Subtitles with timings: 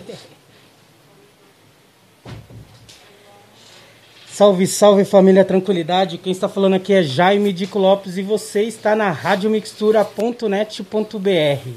[4.36, 6.18] Salve, salve família Tranquilidade.
[6.18, 11.70] Quem está falando aqui é Jaime Dico Lopes e você está na radiomixtura.net.br.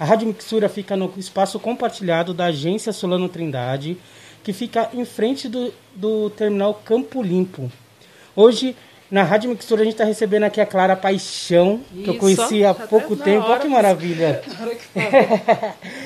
[0.00, 3.98] A Rádio Mixtura fica no espaço compartilhado da agência Solano Trindade,
[4.42, 7.70] que fica em frente do, do terminal Campo Limpo.
[8.34, 8.74] Hoje,
[9.10, 12.64] na Rádio Mixtura, a gente está recebendo aqui a Clara Paixão, Isso, que eu conheci
[12.64, 13.46] há tá pouco tempo.
[13.46, 14.40] Olha que maravilha!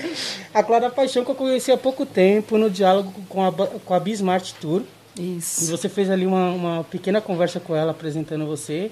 [0.52, 4.00] a Clara Paixão, que eu conheci há pouco tempo no diálogo com a, com a
[4.00, 4.82] Bismart Tour.
[5.18, 5.64] Isso.
[5.64, 8.90] E você fez ali uma, uma pequena conversa com ela, apresentando você.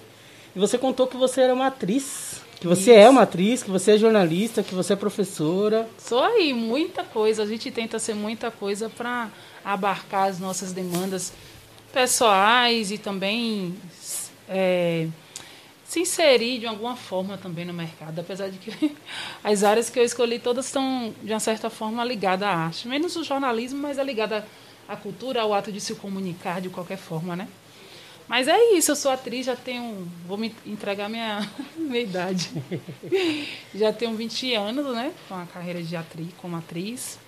[0.55, 2.43] E você contou que você era uma atriz.
[2.61, 3.01] Que você Isso.
[3.01, 5.89] é uma atriz, que você é jornalista, que você é professora.
[5.99, 7.45] Sou aí, muita coisa.
[7.45, 9.31] A gente tenta ser muita coisa para
[9.65, 11.33] abarcar as nossas demandas
[11.93, 13.77] pessoais e também
[14.49, 15.07] é,
[15.89, 18.21] se inserir de alguma forma também no mercado.
[18.21, 18.95] Apesar de que
[19.43, 22.87] as áreas que eu escolhi todas estão, de uma certa forma, ligadas à arte.
[22.87, 24.47] Menos o jornalismo, mas é ligada
[24.87, 27.49] a cultura ao ato de se comunicar de qualquer forma, né?
[28.29, 30.07] Mas é isso, eu sou atriz, já tenho.
[30.27, 32.51] Vou me entregar minha, minha idade.
[33.75, 35.15] já tenho 20 anos, né?
[35.27, 37.19] Com a carreira de atriz, como atriz.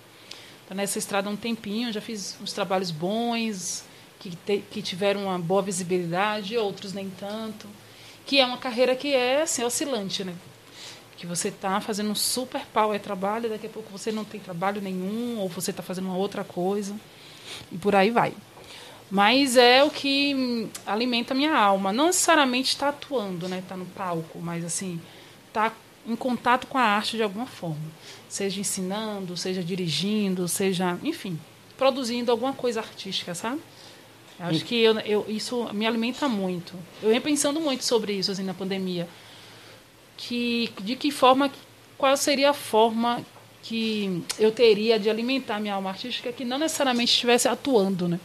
[0.61, 3.83] Estou nessa estrada há um tempinho, já fiz uns trabalhos bons,
[4.19, 7.67] que, te, que tiveram uma boa visibilidade, outros nem tanto.
[8.25, 10.33] Que é uma carreira que é assim, oscilante, né?
[11.17, 14.81] Que você está fazendo um super power trabalho, daqui a pouco você não tem trabalho
[14.81, 16.95] nenhum, ou você está fazendo uma outra coisa
[17.71, 18.33] e por aí vai.
[19.09, 21.91] Mas é o que alimenta a minha alma.
[21.91, 23.59] Não necessariamente está atuando, né?
[23.59, 25.01] Está no palco, mas assim,
[25.47, 25.73] está
[26.07, 27.91] em contato com a arte de alguma forma.
[28.29, 31.37] Seja ensinando, seja dirigindo, seja, enfim,
[31.77, 33.59] produzindo alguma coisa artística, sabe?
[34.41, 36.73] Acho que eu, eu, isso me alimenta muito.
[37.01, 39.07] Eu venho pensando muito sobre isso assim, na pandemia.
[40.17, 41.51] Que, de que forma,
[41.97, 43.23] qual seria a forma
[43.61, 48.19] que eu teria de alimentar minha alma artística que não necessariamente estivesse atuando, né?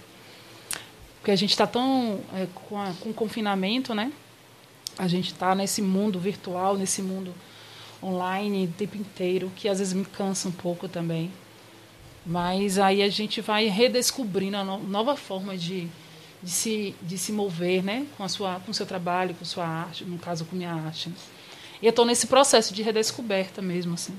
[1.18, 4.10] Porque a gente está tão é, com, a, com confinamento, né?
[4.96, 7.34] A gente está nesse mundo virtual, nesse mundo
[8.02, 11.30] online o tempo inteiro, que às vezes me cansa um pouco também.
[12.24, 15.88] Mas aí a gente vai redescobrindo a no, nova forma de,
[16.46, 18.06] de, se, de se mover, né?
[18.16, 21.12] Com a sua, com o seu trabalho, com sua arte, no caso com minha arte.
[21.82, 24.16] E eu estou nesse processo de redescoberta mesmo, assim.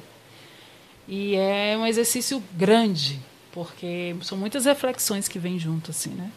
[1.08, 3.18] E é um exercício grande,
[3.54, 6.30] porque são muitas reflexões que vêm junto, assim, né?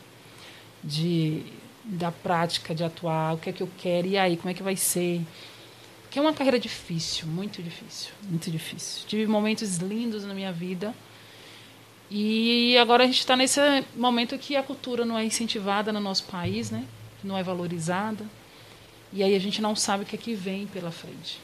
[0.83, 1.43] De,
[1.84, 4.62] da prática, de atuar, o que é que eu quero, e aí, como é que
[4.62, 5.21] vai ser?
[6.09, 9.09] Que é uma carreira difícil, muito difícil, muito difícil.
[9.09, 10.95] Tive momentos lindos na minha vida,
[12.10, 13.61] e agora a gente está nesse
[13.94, 16.85] momento que a cultura não é incentivada no nosso país, né?
[17.23, 18.25] Não é valorizada.
[19.12, 21.40] E aí a gente não sabe o que é que vem pela frente.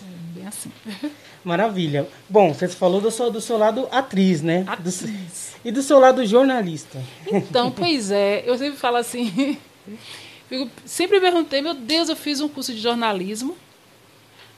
[0.00, 0.70] É bem assim.
[1.42, 2.08] Maravilha.
[2.28, 4.64] Bom, você falou do seu, do seu lado atriz, né?
[4.68, 5.00] Atriz.
[5.00, 7.02] Do, e do seu lado jornalista.
[7.32, 8.44] Então, pois é.
[8.46, 9.58] Eu sempre falo assim.
[10.48, 13.56] Fico, sempre perguntei, meu Deus, eu fiz um curso de jornalismo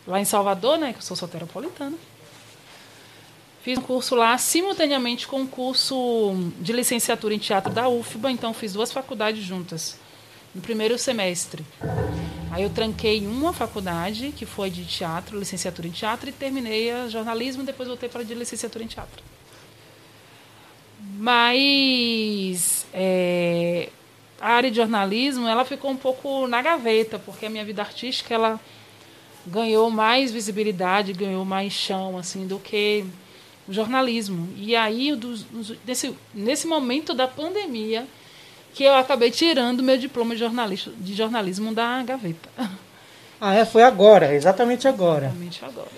[0.07, 0.93] lá em Salvador, né?
[0.93, 1.97] Que eu sou soteropolitana.
[3.63, 8.55] Fiz um curso lá simultaneamente com um curso de licenciatura em teatro da UFBA, então
[8.55, 9.99] fiz duas faculdades juntas
[10.55, 11.65] no primeiro semestre.
[12.51, 17.09] Aí eu tranquei uma faculdade, que foi de teatro, licenciatura em teatro, e terminei a
[17.09, 19.23] jornalismo, depois voltei para a licenciatura em teatro.
[21.19, 23.91] Mas é,
[24.41, 28.35] a área de jornalismo, ela ficou um pouco na gaveta, porque a minha vida artística,
[28.35, 28.59] ela
[29.47, 33.05] ganhou mais visibilidade, ganhou mais chão, assim, do que
[33.69, 34.49] jornalismo.
[34.57, 35.19] E aí,
[35.87, 38.07] nesse, nesse momento da pandemia,
[38.75, 42.49] que eu acabei tirando meu diploma de, jornalista, de jornalismo da gaveta.
[43.43, 43.65] Ah, é?
[43.65, 45.29] Foi agora, exatamente agora.
[45.29, 45.89] Exatamente agora.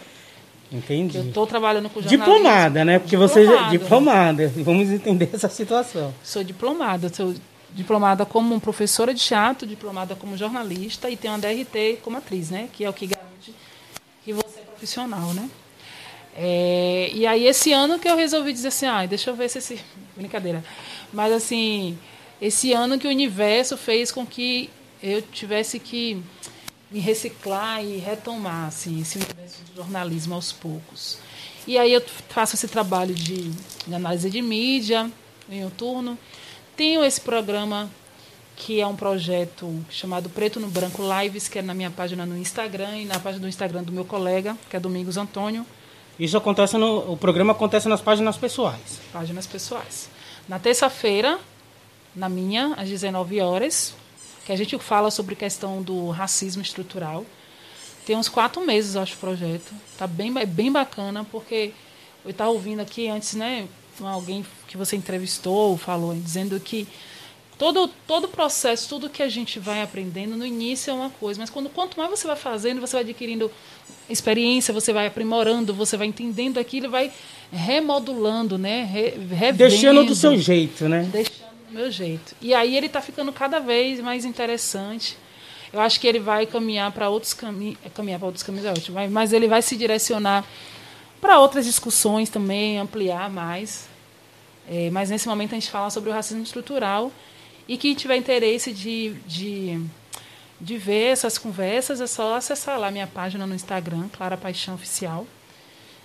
[0.70, 1.18] Entendi.
[1.18, 2.24] Eu estou trabalhando com jornalismo.
[2.24, 3.00] Diplomada, né?
[3.00, 3.34] Porque diplomada.
[3.34, 4.52] você já diplomada.
[4.58, 6.14] Vamos entender essa situação.
[6.22, 7.34] Sou diplomada, sou
[7.72, 12.68] diplomada como professora de teatro, diplomada como jornalista e tenho uma DRT como atriz, né?
[12.72, 13.52] Que é o que garante
[14.24, 15.50] que você é profissional, né?
[16.34, 19.58] É, e aí esse ano que eu resolvi dizer assim, ah, deixa eu ver se
[19.58, 19.80] esse
[20.16, 20.64] brincadeira,
[21.12, 21.98] mas assim
[22.40, 24.68] esse ano que o universo fez com que
[25.00, 26.20] eu tivesse que
[26.90, 31.18] me reciclar e retomar assim, esse universo do jornalismo aos poucos.
[31.66, 33.50] E aí eu faço esse trabalho de,
[33.86, 35.08] de análise de mídia
[35.48, 36.18] em turno.
[36.76, 37.88] Tenho esse programa
[38.56, 42.36] que é um projeto chamado Preto no Branco Lives, que é na minha página no
[42.36, 45.64] Instagram e na página do Instagram do meu colega, que é Domingos Antônio.
[46.18, 49.00] Isso acontece no o programa acontece nas páginas pessoais.
[49.12, 50.08] Páginas pessoais.
[50.48, 51.38] Na terça-feira,
[52.14, 53.94] na minha, às 19 horas,
[54.44, 57.24] que a gente fala sobre questão do racismo estrutural.
[58.04, 59.72] Tem uns quatro meses, acho, o projeto.
[59.96, 61.72] Tá bem, bem bacana, porque
[62.24, 63.68] eu estava ouvindo aqui antes, né?
[64.00, 66.88] alguém que você entrevistou falou, dizendo que
[67.58, 71.50] todo todo processo, tudo que a gente vai aprendendo no início é uma coisa, mas
[71.50, 73.50] quando quanto mais você vai fazendo, você vai adquirindo
[74.08, 77.12] experiência, você vai aprimorando, você vai entendendo aquilo, vai
[77.52, 78.84] remodulando, né?
[78.84, 81.08] Re, revendo, Deixando do seu jeito, né?
[81.12, 82.34] Deixando do meu jeito.
[82.40, 85.16] E aí ele está ficando cada vez mais interessante.
[85.72, 88.98] Eu acho que ele vai caminhar para outros caminhos, caminhar para outros caminhos é ótimo,
[89.10, 90.44] mas ele vai se direcionar
[91.20, 93.86] para outras discussões também, ampliar mais.
[94.68, 97.10] É, mas nesse momento a gente fala sobre o racismo estrutural
[97.68, 99.80] e quem tiver interesse de, de,
[100.60, 105.26] de ver essas conversas é só acessar lá minha página no Instagram, Clara Paixão Oficial,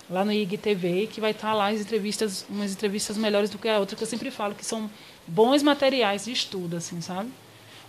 [0.08, 3.78] lá no IGTV, que vai estar lá as entrevistas, umas entrevistas melhores do que a
[3.78, 4.90] outra, que eu sempre falo que são
[5.26, 7.30] bons materiais de estudo, assim, sabe?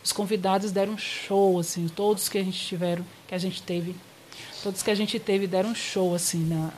[0.04, 3.96] Os convidados deram um show, assim, todos que a gente tiveram, que a gente teve,
[4.64, 6.72] todos que a gente teve deram um show, assim, na,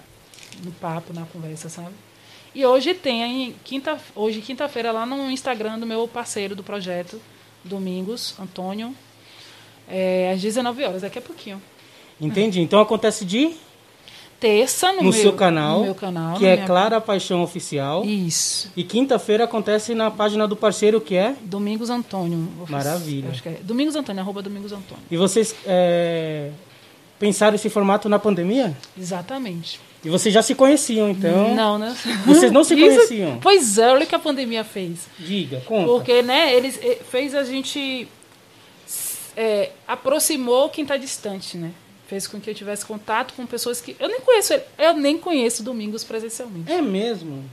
[0.64, 1.94] no papo, na conversa, sabe?
[2.53, 7.21] E hoje tem, quinta, hoje quinta-feira, lá no Instagram do meu parceiro do projeto,
[7.63, 8.94] Domingos, Antônio,
[9.88, 11.62] é, às 19 horas, daqui a pouquinho.
[12.19, 12.59] Entendi.
[12.59, 13.53] Então acontece de
[14.39, 18.03] terça no, no meu, seu canal, no meu canal, que é Clara Paixão Oficial.
[18.03, 18.71] Isso.
[18.75, 22.50] E quinta-feira acontece na página do parceiro que é Domingos Antônio.
[22.68, 23.30] Maravilha.
[23.30, 25.03] Acho que é Domingos Antônio, arroba Domingos Antônio.
[25.09, 26.51] E vocês é,
[27.18, 28.75] pensaram esse formato na pandemia?
[28.98, 29.80] Exatamente.
[30.03, 31.53] E vocês já se conheciam, então?
[31.53, 31.95] Não, né?
[32.25, 33.39] Vocês não se Isso- conheciam?
[33.39, 35.07] Pois é, olha o que a pandemia fez.
[35.19, 35.86] Diga, conta.
[35.88, 38.07] Porque, né, eles eh, fez a gente
[39.36, 41.71] é, aproximou quem está distante, né?
[42.07, 45.18] Fez com que eu tivesse contato com pessoas que eu nem conheço, ele- eu nem
[45.18, 46.71] conheço Domingos presencialmente.
[46.71, 47.44] É mesmo?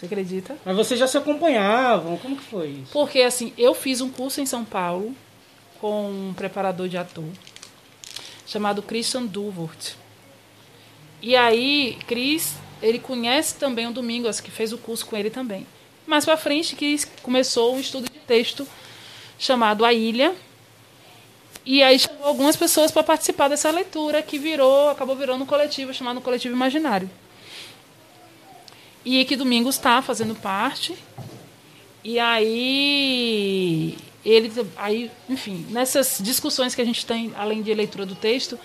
[0.00, 0.56] Você acredita?
[0.64, 2.16] Mas vocês já se acompanhavam?
[2.18, 2.92] Como que foi isso?
[2.92, 5.14] Porque assim, eu fiz um curso em São Paulo
[5.80, 7.24] com um preparador de ator
[8.46, 9.92] chamado Christian Duvort.
[11.20, 15.66] E aí, Chris, ele conhece também o Domingos, que fez o curso com ele também.
[16.06, 18.66] Mais para frente, Chris começou um estudo de texto
[19.38, 20.34] chamado A Ilha.
[21.66, 25.92] E aí chamou algumas pessoas para participar dessa leitura que virou, acabou virando um coletivo
[25.92, 27.10] chamado Coletivo Imaginário.
[29.04, 30.96] E que Domingos está fazendo parte.
[32.02, 38.14] E aí ele aí, enfim, nessas discussões que a gente tem além de leitura do
[38.14, 38.58] texto,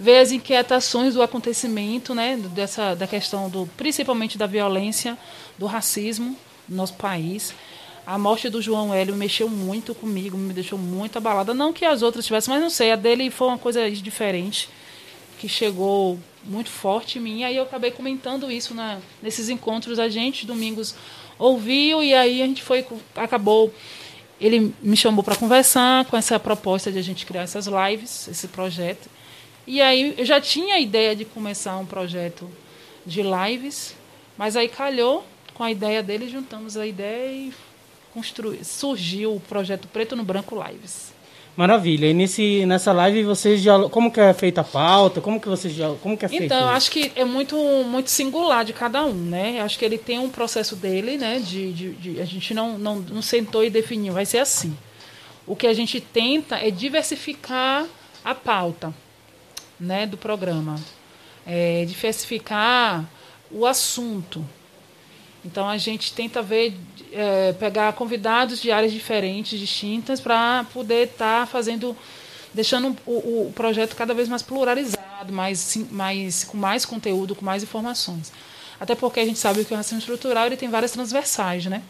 [0.00, 5.16] vê as inquietações do acontecimento, né, dessa da questão do principalmente da violência,
[5.58, 6.34] do racismo
[6.66, 7.52] no nosso país.
[8.06, 11.52] A morte do João Hélio mexeu muito comigo, me deixou muito abalada.
[11.52, 14.70] Não que as outras tivessem, mas não sei, a dele foi uma coisa diferente,
[15.38, 17.44] que chegou muito forte em mim.
[17.44, 19.98] Aí eu acabei comentando isso na, nesses encontros.
[19.98, 20.94] A gente, domingos,
[21.38, 23.72] ouviu e aí a gente foi, acabou.
[24.40, 28.48] Ele me chamou para conversar com essa proposta de a gente criar essas lives, esse
[28.48, 29.19] projeto.
[29.66, 32.50] E aí eu já tinha a ideia de começar um projeto
[33.06, 33.94] de lives,
[34.36, 35.24] mas aí calhou
[35.54, 37.52] com a ideia dele, juntamos a ideia e
[38.12, 41.12] construi, surgiu o projeto Preto no Branco Lives.
[41.56, 42.06] Maravilha.
[42.06, 43.78] E nesse, nessa live vocês já.
[43.88, 45.20] Como que é feita a pauta?
[45.20, 45.92] Como que vocês já.
[46.00, 46.44] Como que é feito?
[46.44, 46.68] Então, isso?
[46.68, 49.60] acho que é muito, muito singular de cada um, né?
[49.60, 51.38] Acho que ele tem um processo dele, né?
[51.40, 54.74] De, de, de- a gente não, não, não sentou e definiu, vai ser assim.
[55.46, 57.84] O que a gente tenta é diversificar
[58.24, 58.94] a pauta,
[59.80, 60.06] né?
[60.06, 60.78] Do programa,
[61.46, 63.04] é, diversificar
[63.50, 64.44] o assunto.
[65.44, 66.76] Então a gente tenta ver,
[67.12, 71.96] é, pegar convidados de áreas diferentes, distintas, para poder estar fazendo,
[72.52, 77.62] deixando o, o projeto cada vez mais pluralizado, mais, mais, com mais conteúdo, com mais
[77.62, 78.32] informações.
[78.78, 81.82] Até porque a gente sabe que o racismo estrutural ele tem várias transversais, né?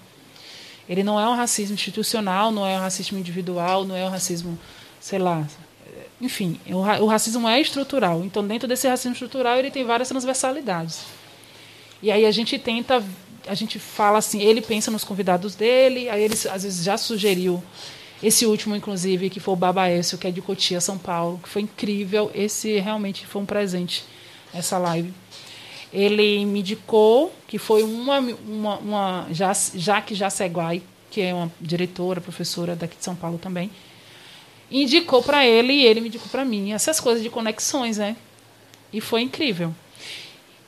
[0.88, 4.58] Ele não é um racismo institucional, não é um racismo individual, não é um racismo,
[5.00, 5.46] sei lá.
[6.20, 8.22] Enfim, o, ra- o racismo é estrutural.
[8.24, 11.00] Então, dentro desse racismo estrutural, ele tem várias transversalidades.
[12.02, 13.02] E aí a gente tenta,
[13.46, 17.62] a gente fala assim, ele pensa nos convidados dele, aí ele às vezes já sugeriu
[18.22, 21.62] esse último, inclusive, que foi o Babaécio, que é de Cotia, São Paulo, que foi
[21.62, 22.30] incrível.
[22.34, 24.04] Esse realmente foi um presente,
[24.52, 25.12] essa live.
[25.90, 29.26] Ele me indicou que foi uma, uma, uma
[29.74, 33.70] Jaque Jaceguai, que é uma diretora, professora daqui de São Paulo também,
[34.70, 36.72] indicou para ele e ele me indicou para mim.
[36.72, 38.16] Essas coisas de conexões, né?
[38.92, 39.74] E foi incrível.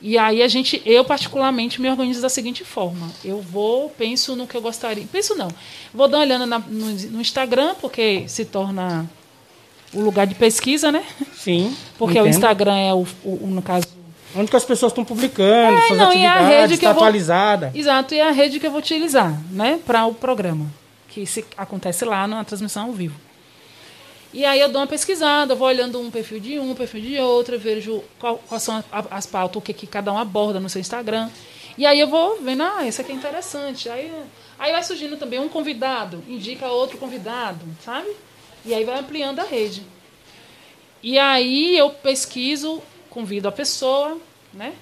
[0.01, 4.47] E aí a gente, eu particularmente me organizo da seguinte forma: eu vou, penso no
[4.47, 5.49] que eu gostaria, penso não,
[5.95, 9.09] vou dar uma olhada na- no, no Instagram porque se torna
[9.95, 11.05] o lugar de pesquisa, né?
[11.35, 11.77] Sim.
[11.99, 12.35] Porque o entendo.
[12.35, 13.87] Instagram é o, o- o- no caso
[14.35, 16.89] Onde que as pessoas estão publicando, É, suas não, e a atividades, rede que está
[16.91, 17.71] eu vou- atualizada.
[17.75, 20.67] Exato, e a rede que eu vou utilizar, né, para o programa,
[21.09, 23.15] que se, acontece lá na transmissão ao vivo.
[24.33, 27.59] E aí eu dou uma pesquisada, vou olhando um perfil de um, perfil de outro,
[27.59, 31.29] vejo qual- quais são as pautas, o que, que cada um aborda no seu Instagram.
[31.77, 33.89] E aí eu vou vendo, ah, esse aqui é interessante.
[33.91, 34.11] Aí,
[34.59, 38.11] aí vai surgindo também um convidado, indica outro convidado, sabe?
[38.65, 39.83] E aí vai ampliando a rede.
[41.03, 44.19] E aí eu pesquiso, convido a pessoa,
[44.55, 44.73] né?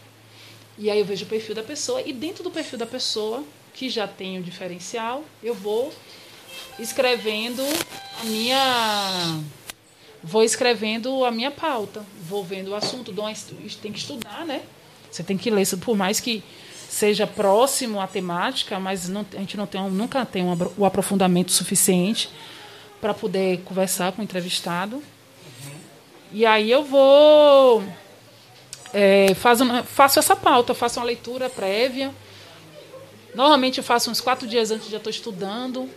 [0.79, 3.43] E aí eu vejo o perfil da pessoa e dentro do perfil da pessoa,
[3.75, 5.93] que já tem o diferencial, eu vou
[6.79, 7.63] escrevendo
[8.21, 9.41] a minha
[10.23, 13.25] vou escrevendo a minha pauta, vou vendo o assunto, dou
[13.81, 14.63] tem que estudar, né?
[15.11, 16.43] Você tem que ler, por mais que
[16.89, 21.53] seja próximo à temática, mas não, a gente não tem, nunca tem um, o aprofundamento
[21.53, 22.31] suficiente
[23.01, 24.97] para poder conversar com o entrevistado.
[24.97, 25.73] Uhum.
[26.33, 27.83] E aí eu vou
[28.93, 32.13] é, faço, faço essa pauta, faço uma leitura prévia.
[33.35, 35.89] Normalmente eu faço uns quatro dias antes, já estou estudando,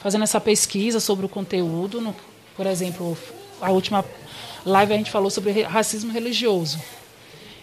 [0.00, 2.00] fazendo essa pesquisa sobre o conteúdo.
[2.00, 2.14] No,
[2.56, 3.16] por exemplo,
[3.60, 4.04] a última
[4.64, 6.80] live a gente falou sobre racismo religioso.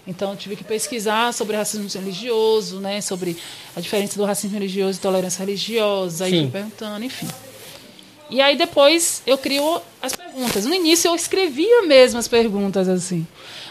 [0.07, 3.35] Então, eu tive que pesquisar sobre racismo religioso, né, sobre
[3.75, 7.27] a diferença do racismo religioso e tolerância religiosa, aí fui perguntando, enfim.
[8.29, 10.65] E aí depois eu crio as perguntas.
[10.65, 13.25] No início eu escrevia mesmo as perguntas assim.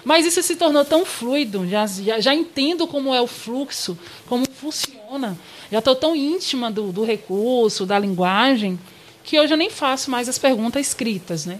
[0.04, 4.46] Mas isso se tornou tão fluido, já, já, já entendo como é o fluxo, como
[4.49, 5.37] funciona.
[5.70, 8.78] Já estou tão íntima do, do recurso, da linguagem,
[9.25, 11.46] que hoje eu nem faço mais as perguntas escritas.
[11.46, 11.58] Né?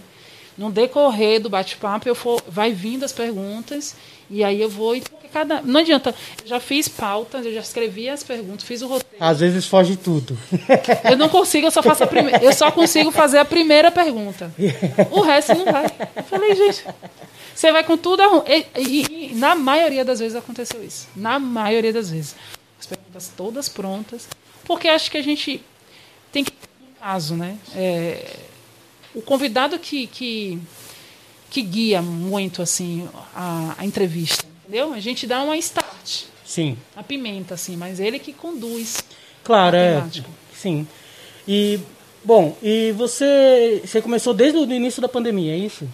[0.57, 3.95] No decorrer do bate-papo, eu for, vai vindo as perguntas
[4.29, 4.99] e aí eu vou.
[5.31, 6.15] Cada, não adianta.
[6.41, 9.17] Eu já fiz pautas, eu já escrevi as perguntas, fiz o roteiro.
[9.19, 10.37] Às vezes foge tudo.
[11.09, 12.43] Eu não consigo, eu só faço a primeira.
[12.43, 14.51] Eu só consigo fazer a primeira pergunta.
[15.11, 15.85] O resto não vai.
[16.15, 16.85] Eu falei, gente,
[17.53, 18.43] você vai com tudo arrum...
[18.47, 21.07] e, e, e, na maioria das vezes aconteceu isso.
[21.15, 22.35] Na maioria das vezes.
[22.79, 24.27] As perguntas todas prontas.
[24.65, 25.61] Porque acho que a gente
[26.31, 26.51] tem que.
[26.81, 27.57] No caso, né?
[27.75, 28.37] É,
[29.13, 30.59] o convidado que, que
[31.49, 34.93] que guia muito assim a, a entrevista, entendeu?
[34.93, 36.23] A gente dá uma start.
[36.45, 36.77] Sim.
[36.95, 39.03] A pimenta, assim, mas ele que conduz.
[39.43, 40.03] Claro, é.
[40.53, 40.87] Sim.
[41.47, 41.79] E
[42.23, 45.87] bom, e você você começou desde o início da pandemia, é isso?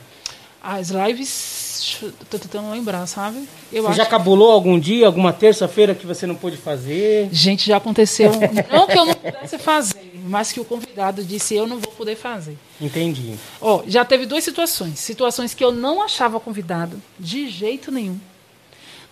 [0.66, 3.50] As lives, tô tentando lembrar, sabe?
[3.70, 7.28] Eu você já cabulou algum dia, alguma terça-feira que você não pôde fazer?
[7.34, 8.32] Gente, já aconteceu.
[8.72, 12.16] não que eu não pudesse fazer, mas que o convidado disse eu não vou poder
[12.16, 12.58] fazer.
[12.80, 13.36] Entendi.
[13.60, 15.00] Ó, oh, já teve duas situações.
[15.00, 18.18] Situações que eu não achava convidado, de jeito nenhum.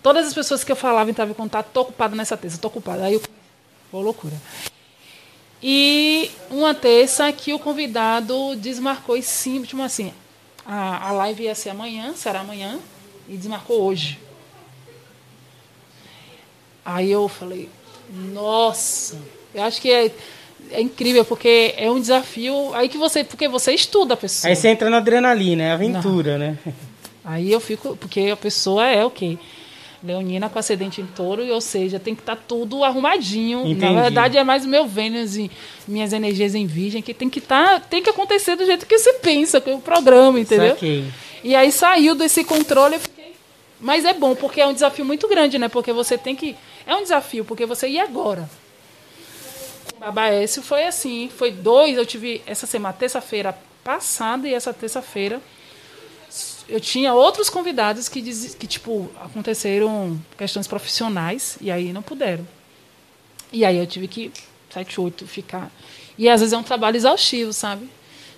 [0.02, 3.04] Todas as pessoas que eu falava entravam em contato, tô ocupada nessa terça, tô ocupada.
[3.04, 3.22] Aí eu.
[3.90, 4.34] Pô, loucura.
[5.62, 10.12] E uma terça que o convidado desmarcou e sim, tipo assim,
[10.66, 12.78] a, a live ia ser amanhã, será amanhã,
[13.28, 14.18] e desmarcou hoje.
[16.84, 17.68] Aí eu falei,
[18.10, 19.18] nossa,
[19.54, 20.10] eu acho que é
[20.70, 22.72] é incrível, porque é um desafio.
[22.74, 23.24] Aí que você.
[23.24, 24.48] Porque você estuda a pessoa.
[24.48, 26.46] Aí você entra na adrenalina, é aventura, Não.
[26.46, 26.58] né?
[27.24, 27.96] Aí eu fico.
[27.96, 29.38] Porque a pessoa é o quê?
[30.02, 33.60] Leonina com acidente em touro, ou seja, tem que estar tá tudo arrumadinho.
[33.60, 33.80] Entendi.
[33.80, 35.50] Na verdade, é mais o meu Vênus e
[35.86, 37.80] minhas energias em virgem, que tem que estar.
[37.80, 40.76] Tá, tem que acontecer do jeito que você pensa, com o programa, entendeu?
[41.44, 43.32] E aí saiu desse controle, eu fiquei.
[43.80, 45.68] Mas é bom, porque é um desafio muito grande, né?
[45.68, 46.56] Porque você tem que.
[46.86, 47.88] É um desafio, porque você.
[47.88, 48.48] E agora?
[49.98, 55.40] Babaécio foi assim, foi dois, eu tive essa semana, terça-feira passada e essa terça-feira
[56.68, 62.46] eu tinha outros convidados que, diz, que tipo, aconteceram questões profissionais e aí não puderam.
[63.52, 64.32] E aí eu tive que,
[64.70, 65.70] sete, oito, ficar.
[66.16, 67.88] E às vezes é um trabalho exaustivo, sabe?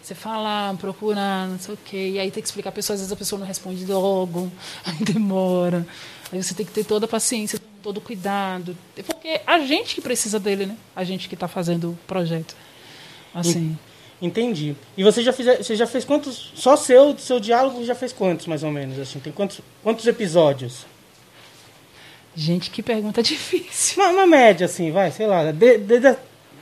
[0.02, 2.10] Você falar, procurar, não sei o quê.
[2.14, 4.50] E aí tem que explicar a pessoa, às vezes a pessoa não responde logo,
[4.84, 5.86] aí demora.
[6.32, 8.76] Aí você tem que ter toda a paciência, todo o cuidado.
[9.06, 10.76] Porque a gente que precisa dele, né?
[10.94, 12.56] A gente que está fazendo o projeto.
[13.32, 13.78] Assim.
[14.24, 14.74] Entendi.
[14.96, 16.50] E você já fez, você já fez quantos?
[16.54, 18.98] Só seu, seu diálogo já fez quantos, mais ou menos?
[18.98, 20.86] Assim, tem quantos, quantos episódios?
[22.34, 24.02] Gente, que pergunta difícil.
[24.02, 25.52] Uma, média, assim, vai, sei lá.
[25.52, 26.16] De, de, de,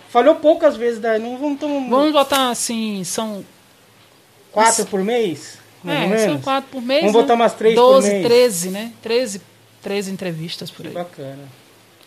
[0.08, 1.60] falhou poucas vezes, daí não vamos.
[1.60, 1.88] Tamo...
[1.88, 3.44] Vamos botar assim, são.
[4.50, 5.58] Quatro por mês?
[5.84, 7.00] Mais é, são quatro por mês.
[7.02, 7.22] Vamos né?
[7.22, 8.26] botar umas três 12, por mês.
[8.26, 8.92] 13, né?
[9.00, 9.40] 13,
[9.82, 10.90] 13 entrevistas por aí.
[10.90, 11.48] Que bacana.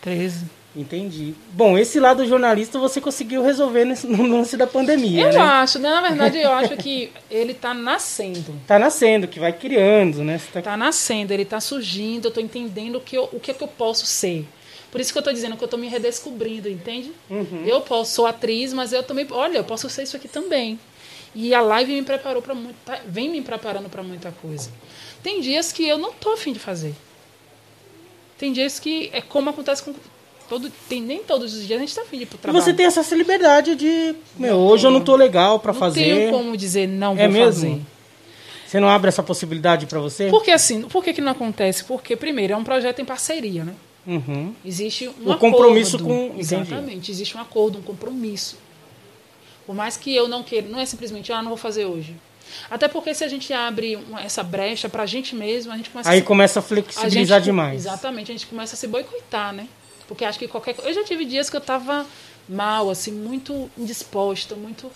[0.02, 0.44] 13.
[0.76, 1.34] Entendi.
[1.52, 5.38] Bom, esse lado jornalista você conseguiu resolver no lance da pandemia, eu né?
[5.38, 5.88] acho, né?
[5.88, 8.54] Na verdade, eu acho que ele está nascendo.
[8.60, 10.36] Está nascendo, que vai criando, né?
[10.36, 13.54] Está tá nascendo, ele está surgindo, eu estou entendendo o que, eu, o que é
[13.54, 14.46] que eu posso ser.
[14.90, 17.10] Por isso que eu estou dizendo que eu estou me redescobrindo, entende?
[17.30, 17.64] Uhum.
[17.66, 20.78] Eu posso, sou atriz, mas eu também, olha, eu posso ser isso aqui também.
[21.34, 24.70] E a live me preparou para muito, tá, vem me preparando para muita coisa.
[25.22, 26.94] Tem dias que eu não tô afim de fazer.
[28.38, 29.94] Tem dias que é como acontece com
[30.48, 32.62] todo tem nem todos os dias a gente está afim de ir pro trabalho.
[32.64, 34.94] Você tem essa liberdade de, meu, hoje tenho.
[34.94, 36.08] eu não tô legal para fazer.
[36.08, 37.44] Não tenho como dizer não é vou mesmo?
[37.52, 37.80] fazer.
[38.66, 40.28] Você não abre essa possibilidade para você?
[40.28, 41.84] Porque assim, por que, que não acontece?
[41.84, 43.74] Porque primeiro é um projeto em parceria, né?
[44.06, 44.52] Uhum.
[44.64, 46.14] Existe um O compromisso acordo.
[46.14, 46.40] com- entendi.
[46.40, 48.56] Exatamente, existe um acordo, um compromisso.
[49.66, 52.14] Por mais que eu não queira, não é simplesmente, ah, não vou fazer hoje.
[52.70, 56.08] Até porque se a gente abre uma- essa brecha pra gente mesmo, a gente começa
[56.10, 57.80] Aí a se começa a a flexibilizar gente- demais.
[57.86, 59.66] Exatamente, a gente começa a se boicotar, né?
[60.08, 60.76] Porque acho que qualquer.
[60.82, 62.06] Eu já tive dias que eu tava
[62.48, 64.90] mal, assim, muito indisposta, muito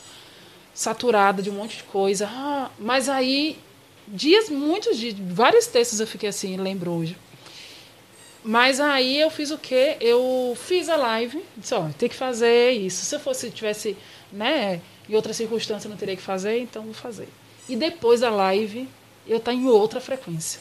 [0.73, 2.29] saturada de um monte de coisa.
[2.31, 3.59] Ah, mas aí,
[4.07, 7.17] dias, muitos dias, vários textos eu fiquei assim, lembro hoje.
[8.43, 9.97] Mas aí eu fiz o quê?
[10.00, 13.05] Eu fiz a live, disse, ó, tem que fazer isso.
[13.05, 13.97] Se eu fosse, tivesse,
[14.33, 17.29] né, em outra circunstância eu não teria que fazer, então vou fazer.
[17.68, 18.88] E depois da live,
[19.27, 20.61] eu tá em outra frequência.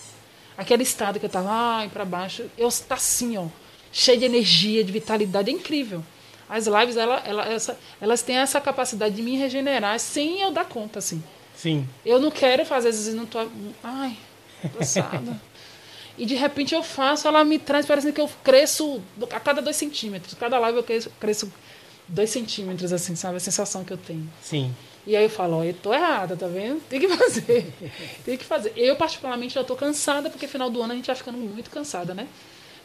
[0.57, 3.47] Aquele estado que eu tava, ai, para baixo, eu tá assim, ó,
[3.91, 6.03] cheio de energia, de vitalidade, é incrível.
[6.47, 10.65] As lives, ela, ela, essa, elas têm essa capacidade de me regenerar sem eu dar
[10.65, 11.23] conta, assim.
[11.55, 11.87] Sim.
[12.05, 13.47] Eu não quero fazer, às vezes não tô.
[13.83, 14.17] Ai,
[14.77, 15.39] cansada.
[16.17, 19.75] e de repente eu faço, ela me traz, parece que eu cresço a cada dois
[19.75, 20.33] centímetros.
[20.33, 21.53] Cada live eu cresço, cresço
[22.07, 23.37] dois centímetros, assim, sabe?
[23.37, 24.27] A sensação que eu tenho.
[24.41, 24.73] Sim.
[25.05, 26.81] E aí eu falo, ó, eu tô errada, tá vendo?
[26.89, 27.71] Tem que fazer.
[28.25, 28.73] Tem que fazer.
[28.75, 32.13] Eu, particularmente, já tô cansada, porque final do ano a gente vai ficando muito cansada,
[32.13, 32.27] né?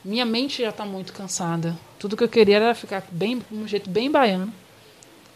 [0.04, 1.76] Minha mente já tá muito cansada.
[1.98, 4.52] Tudo que eu queria era ficar bem, de um jeito bem baiano.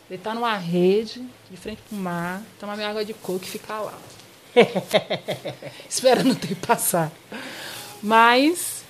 [0.09, 3.95] Deitar numa rede, de frente pro mar, tomar minha água de coco e ficar lá.
[5.89, 7.11] Esperando o tempo passar.
[8.03, 8.85] Mas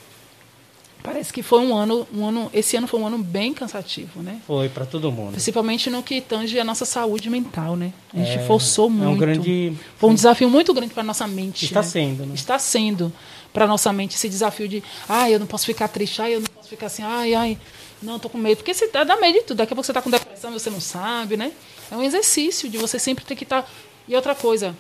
[1.03, 2.51] parece que foi um ano, um ano.
[2.53, 4.41] Esse ano foi um ano bem cansativo, né?
[4.47, 5.33] Foi para todo mundo.
[5.33, 7.93] Principalmente no que tange a nossa saúde mental, né?
[8.13, 9.19] A gente É, forçou é um muito.
[9.19, 11.65] grande- Foi um desafio muito grande para nossa mente.
[11.65, 11.87] Está né?
[11.87, 12.35] sendo, né?
[12.35, 13.13] Está sendo
[13.59, 16.47] para nossa mente esse desafio de, ai, eu não posso ficar triste, ai, eu não
[16.47, 17.59] posso ficar assim, ai, ai,
[18.01, 18.59] não, tô com medo.
[18.59, 19.57] Porque você dá medo de tudo.
[19.57, 21.51] Daqui a pouco você está com depressão e você não sabe, né?
[21.91, 23.69] É um exercício de você sempre ter que estar.
[24.07, 24.77] E outra coisa,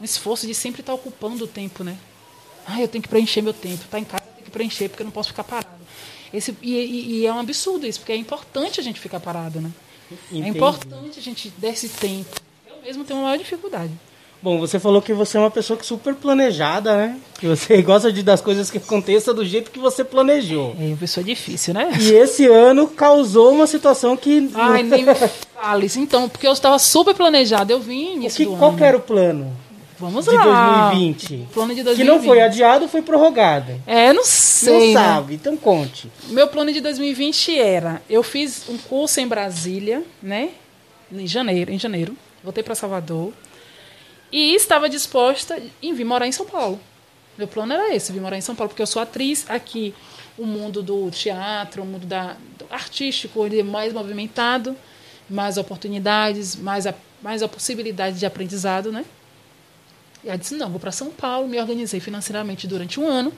[0.00, 1.98] um esforço de sempre estar ocupando o tempo, né?
[2.64, 3.84] Ai, eu tenho que preencher meu tempo.
[3.90, 5.66] Tá em casa, eu tenho que preencher, porque eu não posso ficar parado.
[6.32, 9.60] Esse, e, e- e é um absurdo isso, porque é importante a gente ficar parado,
[9.60, 9.72] né?
[10.30, 10.44] Entendi.
[10.46, 12.30] É importante a gente dar esse tempo.
[12.68, 13.90] Eu mesmo tenho uma maior dificuldade.
[14.42, 17.18] Bom, você falou que você é uma pessoa que super planejada, né?
[17.38, 20.74] Que você gosta de das coisas que aconteçam do jeito que você planejou.
[20.80, 21.92] É uma pessoa difícil, né?
[22.00, 24.50] E esse ano causou uma situação que.
[24.54, 26.00] Ai, nem me fale isso.
[26.00, 27.72] Então, porque eu estava super planejada.
[27.72, 28.78] Eu vim o início que, qual ano.
[28.78, 29.52] que era o plano
[30.00, 30.88] Vamos de lá.
[30.92, 31.48] 2020?
[31.52, 32.06] Plano de Que 2020.
[32.08, 33.74] não foi adiado, foi prorrogado.
[33.86, 34.94] É, não sei.
[34.94, 35.08] não né?
[35.08, 36.10] sabe, então conte.
[36.28, 40.50] Meu plano de 2020 era, eu fiz um curso em Brasília, né?
[41.12, 42.16] Em janeiro, em janeiro.
[42.42, 43.30] Voltei para Salvador
[44.32, 46.80] e estava disposta em vir morar em São Paulo.
[47.36, 49.94] Meu plano era esse, vir morar em São Paulo, porque eu sou atriz aqui.
[50.38, 54.76] O mundo do teatro, o mundo da, do artístico, ele é mais movimentado,
[55.28, 59.04] mais oportunidades, mais a, mais a possibilidade de aprendizado, né?
[60.22, 63.32] E aí disse, não, vou para São Paulo, me organizei financeiramente durante um ano,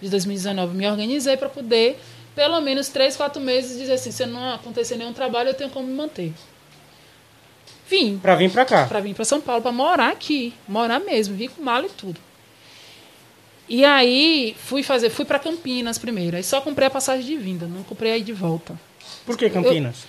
[0.00, 1.98] de 2019, me organizei para poder,
[2.34, 5.86] pelo menos três, quatro meses, dizer assim, se não acontecer nenhum trabalho, eu tenho como
[5.86, 6.32] me manter.
[7.90, 8.86] Vim Pra vir pra cá.
[8.86, 12.20] para vir para São Paulo, para morar aqui, morar mesmo, vim com mala e tudo.
[13.68, 17.66] E aí fui fazer, fui para Campinas primeiro, aí só comprei a passagem de vinda,
[17.66, 18.78] não comprei aí de volta.
[19.26, 20.06] Por que Campinas?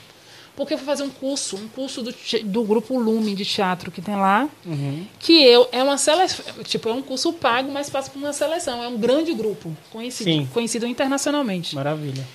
[0.55, 2.13] Porque eu fui fazer um curso, um curso do,
[2.43, 5.05] do grupo Lume de teatro que tem lá, Uhum.
[5.19, 8.83] que eu é uma seleção, tipo, é um curso pago, mas passa por uma seleção,
[8.83, 10.49] é um grande grupo, conhecido, Sim.
[10.53, 11.73] conhecido internacionalmente.
[11.75, 12.27] Maravilha.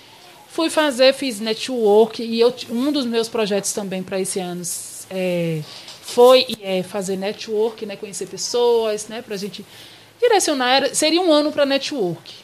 [0.48, 4.62] Fui fazer, fiz network e eu, um dos meus projetos também para esse ano
[5.10, 5.62] é,
[6.02, 9.64] foi é, fazer network, né, conhecer pessoas, né, para a gente
[10.20, 10.70] direcionar.
[10.70, 12.34] Era, seria um ano para network.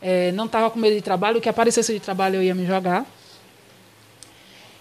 [0.00, 2.66] É, não estava com medo de trabalho, o que aparecesse de trabalho eu ia me
[2.66, 3.06] jogar.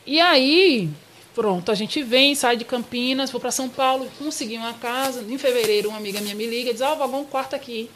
[0.06, 0.90] E aí,
[1.36, 5.22] pronto, a gente vem, sai de Campinas, vou para São Paulo, consegui uma casa.
[5.22, 7.90] Em fevereiro, uma amiga minha me liga e diz: Ah, alugar um quarto aqui.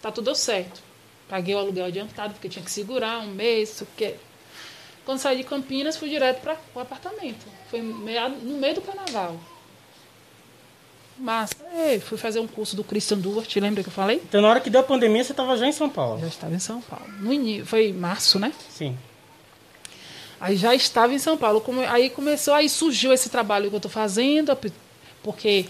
[0.00, 0.82] Tá tudo certo.
[1.28, 4.14] Paguei o aluguel adiantado, porque tinha que segurar um mês, isso que.
[5.04, 7.46] Quando saí de Campinas, fui direto para o apartamento.
[7.72, 9.34] Foi no meio do carnaval.
[11.18, 14.16] Mas ei, fui fazer um curso do Christian Duarte, lembra que eu falei?
[14.16, 16.20] Então, na hora que deu a pandemia, você estava já em São Paulo.
[16.20, 17.06] Já estava em São Paulo.
[17.20, 18.52] No ini- foi em março, né?
[18.68, 18.96] Sim.
[20.38, 21.64] Aí já estava em São Paulo.
[21.88, 24.54] Aí começou, aí surgiu esse trabalho que eu estou fazendo,
[25.22, 25.64] porque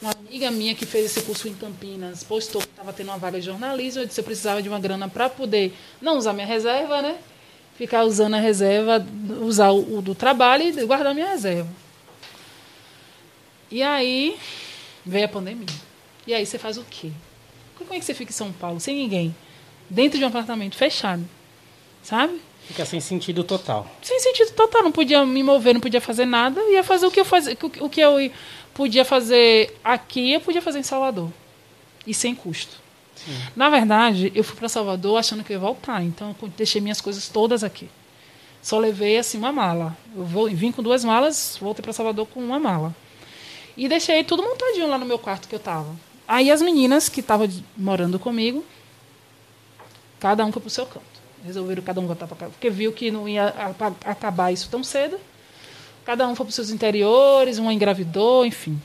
[0.00, 3.40] uma amiga minha que fez esse curso em Campinas postou que estava tendo uma vaga
[3.40, 4.02] de jornalismo.
[4.02, 7.16] Eu disse que eu precisava de uma grana para poder não usar minha reserva, né?
[7.78, 9.06] Ficar usando a reserva,
[9.40, 11.70] usar o, o do trabalho e guardar minha reserva.
[13.70, 14.36] E aí
[15.06, 15.66] veio a pandemia.
[16.26, 17.12] E aí você faz o quê?
[17.76, 19.34] Como é que você fica em São Paulo sem ninguém?
[19.88, 21.24] Dentro de um apartamento fechado.
[22.02, 22.40] Sabe?
[22.66, 23.86] Fica sem sentido total.
[24.02, 27.20] sem sentido total, não podia me mover, não podia fazer nada, ia fazer o que
[27.20, 28.32] eu fazia, o que eu
[28.74, 31.32] podia fazer aqui, eu podia fazer em Salvador.
[32.06, 32.87] E sem custo.
[33.54, 37.28] Na verdade, eu fui para Salvador achando que ia voltar, então eu deixei minhas coisas
[37.28, 37.88] todas aqui.
[38.62, 39.96] Só levei assim uma mala.
[40.14, 42.94] Eu vou, vim com duas malas, voltei para Salvador com uma mala.
[43.76, 45.94] E deixei tudo montadinho lá no meu quarto que eu tava.
[46.26, 48.64] Aí as meninas que estavam morando comigo,
[50.18, 51.06] cada um foi pro seu canto.
[51.44, 53.54] Resolveram cada um voltar para casa, porque viu que não ia
[54.04, 55.18] acabar isso tão cedo.
[56.04, 58.80] Cada um foi para os seus interiores, uma engravidou, enfim.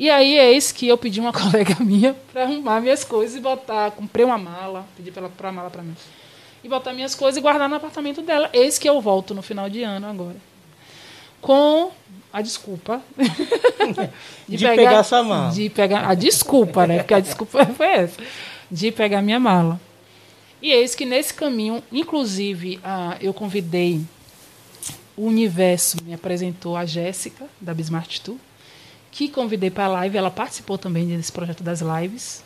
[0.00, 3.40] E aí é isso que eu pedi uma colega minha para arrumar minhas coisas e
[3.40, 3.90] botar.
[3.90, 5.94] Comprei uma mala, pedi para ela comprar mala para mim.
[6.64, 8.48] E botar minhas coisas e guardar no apartamento dela.
[8.54, 10.36] Eis que eu volto no final de ano agora.
[11.38, 11.90] Com
[12.32, 13.02] a desculpa
[14.48, 15.52] de, de pegar, pegar sua mala.
[15.52, 16.98] De pegar, a desculpa, né?
[17.00, 18.22] Porque a desculpa foi essa.
[18.70, 19.78] De pegar minha mala.
[20.62, 24.00] E eis que nesse caminho, inclusive, ah, eu convidei
[25.14, 28.36] o Universo, me apresentou a Jéssica, da Bismart Tour,
[29.10, 30.16] que convidei para a live.
[30.16, 32.44] Ela participou também desse projeto das lives.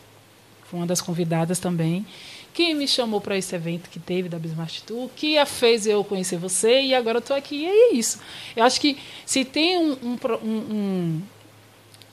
[0.64, 2.07] Foi uma das convidadas também
[2.55, 6.05] que me chamou para esse evento que teve da Bismarck Tour, que a fez eu
[6.05, 8.20] conhecer você e agora eu estou aqui e é isso.
[8.55, 8.96] Eu acho que
[9.27, 11.22] se tem um, um, um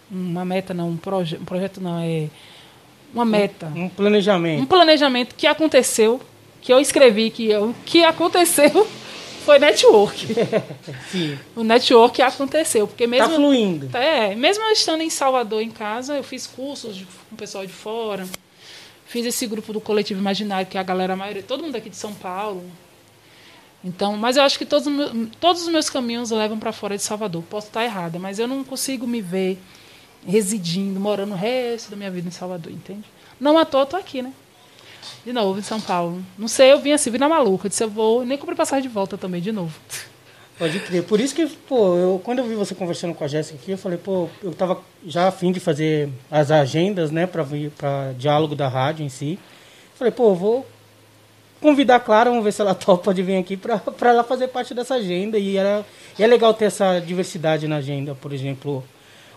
[0.10, 2.28] uma meta, não, um, proje um projeto não, é
[3.14, 3.72] uma meta.
[3.76, 4.62] Um, um, planejamento.
[4.64, 6.20] Um planejamento que aconteceu,
[6.60, 8.88] que eu escrevi, que o que aconteceu
[9.42, 10.28] foi network.
[11.12, 11.38] Sim.
[11.56, 13.98] O network aconteceu, porque mesmo tá fluindo.
[13.98, 17.74] É, mesmo estando em Salvador em casa, eu fiz cursos de, com o pessoal de
[17.74, 18.28] fora.
[19.06, 21.90] Fiz esse grupo do Coletivo Imaginário, que é a galera, a maioria, todo mundo aqui
[21.90, 22.64] de São Paulo.
[23.84, 24.88] Então, mas eu acho que todos,
[25.40, 27.44] todos os meus caminhos levam para fora de Salvador.
[27.50, 29.58] Posso estar errada, mas eu não consigo me ver
[30.26, 33.04] residindo, morando o resto da minha vida em Salvador, entende?
[33.40, 34.32] Não à toa, estou aqui, né?
[35.26, 36.24] De novo, em São Paulo.
[36.38, 37.68] Não sei, eu vim assim, vim na maluca.
[37.68, 39.74] Eu disse, eu vou, nem comprei passagem de volta também, de novo.
[40.58, 41.04] Pode crer.
[41.04, 43.78] Por isso que, pô, eu, quando eu vi você conversando com a Jéssica aqui, eu
[43.78, 48.56] falei, pô, eu tava já afim de fazer as agendas, né, para vir para diálogo
[48.56, 49.40] da rádio em si.
[49.96, 50.66] Falei, pô, vou
[51.60, 54.74] convidar a Clara, vamos ver se ela topa de vir aqui para ela fazer parte
[54.74, 55.38] dessa agenda.
[55.38, 55.84] E, era,
[56.20, 58.84] e é legal ter essa diversidade na agenda, por exemplo.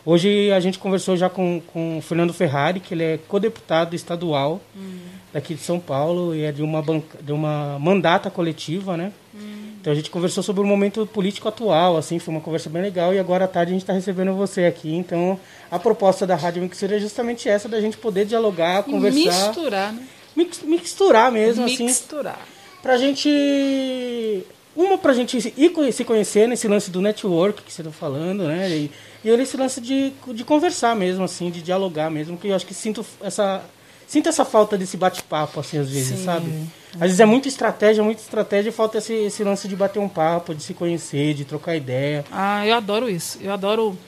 [0.06, 4.60] Hoje a gente conversou já com, com o Fernando Ferrari, que ele é co-deputado estadual
[4.76, 4.98] hum.
[5.32, 9.12] daqui de São Paulo e é de uma, banca, de uma mandata coletiva, né?
[9.34, 9.64] Hum.
[9.80, 13.14] Então a gente conversou sobre o momento político atual, assim, foi uma conversa bem legal
[13.14, 14.94] e agora à tarde a gente está recebendo você aqui.
[14.94, 15.40] Então
[15.70, 19.48] a proposta da Rádio Mixtura é justamente essa, da gente poder dialogar, e conversar.
[19.48, 20.06] Misturar, né?
[20.36, 21.74] Mix, mixturar mesmo, Mixturar.
[21.74, 21.84] assim.
[21.84, 22.48] Mixturar.
[22.82, 24.44] Pra gente.
[24.76, 28.68] Uma pra gente ir se conhecer nesse lance do network que você está falando, né?
[28.68, 28.90] E,
[29.24, 32.74] e esse lance de, de conversar mesmo, assim, de dialogar mesmo, que eu acho que
[32.74, 33.64] sinto essa
[34.06, 36.24] sinto essa falta desse bate-papo, assim, às vezes, Sim.
[36.24, 36.68] sabe?
[36.94, 40.08] Às vezes é muita estratégia, muita estratégia e falta esse, esse lance de bater um
[40.08, 42.24] papo, de se conhecer, de trocar ideia.
[42.30, 43.38] Ah, eu adoro isso.
[43.40, 43.98] Eu adoro.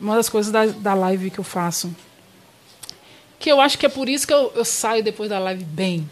[0.00, 1.94] Uma das coisas da, da live que eu faço.
[3.38, 6.08] Que eu acho que é por isso que eu, eu saio depois da live bem.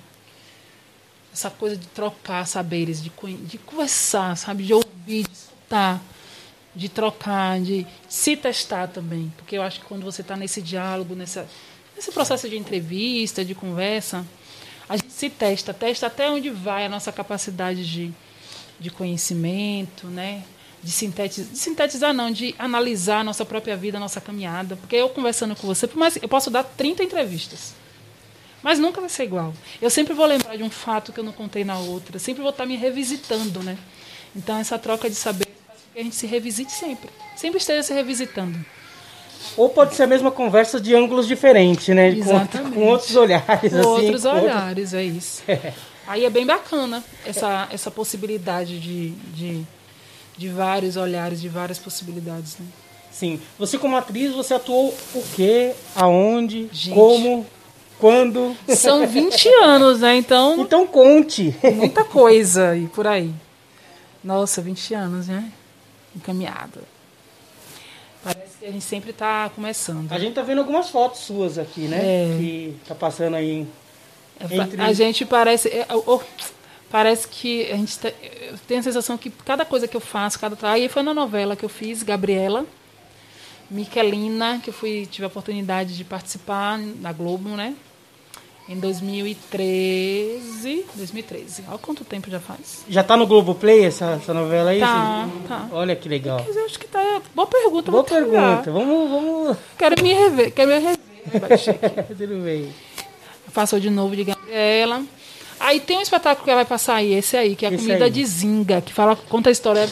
[1.32, 3.10] Essa coisa de trocar saberes, de,
[3.44, 4.64] de conversar, sabe?
[4.64, 6.02] De ouvir, de escutar,
[6.74, 9.32] de trocar, de se testar também.
[9.36, 11.48] Porque eu acho que quando você está nesse diálogo, nessa
[12.00, 14.24] esse processo de entrevista, de conversa,
[14.88, 18.10] a gente se testa, testa até onde vai a nossa capacidade de,
[18.78, 20.42] de conhecimento, né?
[20.82, 24.76] De sintetizar, de sintetizar, não, de analisar a nossa própria vida, a nossa caminhada.
[24.76, 27.74] Porque eu conversando com você, mas eu posso dar 30 entrevistas.
[28.62, 29.52] Mas nunca vai ser igual.
[29.80, 32.18] Eu sempre vou lembrar de um fato que eu não contei na outra.
[32.18, 33.76] Sempre vou estar me revisitando, né?
[34.34, 35.49] Então, essa troca de saber
[36.00, 37.10] que a gente se revisite sempre.
[37.36, 38.58] Sempre esteja se revisitando.
[39.56, 42.08] Ou pode ser a mesma conversa de ângulos diferentes, né?
[42.08, 42.74] Exatamente.
[42.74, 43.72] Com, com outros olhares.
[43.72, 44.94] Com assim, outros com olhares, outros...
[44.94, 45.42] é isso.
[45.46, 45.72] É.
[46.06, 49.62] Aí é bem bacana essa, essa possibilidade de, de,
[50.36, 52.56] de vários olhares, de várias possibilidades.
[52.58, 52.66] Né?
[53.12, 53.40] Sim.
[53.58, 55.72] Você como atriz, você atuou o quê?
[55.94, 56.68] Aonde?
[56.72, 57.46] Gente, como?
[57.98, 58.56] Quando?
[58.74, 60.16] São 20 anos, né?
[60.16, 60.60] Então.
[60.60, 61.54] Então conte.
[61.74, 63.32] Muita coisa e por aí.
[64.24, 65.52] Nossa, 20 anos, né?
[66.14, 66.82] Encaminhada.
[68.22, 70.12] Parece que a gente sempre está começando.
[70.12, 71.98] A gente está vendo algumas fotos suas aqui, né?
[71.98, 72.36] É.
[72.38, 73.66] Que tá passando aí.
[74.38, 74.80] É, entre...
[74.80, 75.68] A gente parece.
[75.68, 76.20] É, oh,
[76.90, 80.38] parece que a gente tá, eu tenho a sensação que cada coisa que eu faço,
[80.38, 82.66] cada aí foi na novela que eu fiz, Gabriela,
[83.70, 87.74] Miquelina, que eu fui tive a oportunidade de participar na Globo, né?
[88.70, 90.86] Em 2013.
[90.94, 91.64] 2013.
[91.68, 92.84] Olha quanto tempo já faz.
[92.88, 94.78] Já tá no Globoplay essa, essa novela aí?
[94.78, 95.68] Tá, tá.
[95.72, 96.40] Olha que legal.
[96.46, 97.20] Eu acho que tá.
[97.34, 97.90] Boa pergunta.
[97.90, 98.70] Boa pergunta.
[98.70, 99.56] Vamos, vamos.
[99.76, 100.52] Quero me rever.
[100.52, 101.00] Quero me rever.
[102.16, 102.72] Tudo bem.
[103.52, 105.02] Passou de novo de Gabriela.
[105.58, 107.84] Aí tem um espetáculo que ela vai passar aí, esse aí, que é a esse
[107.84, 108.10] Comida aí.
[108.10, 109.90] de Zinga, que fala, conta a história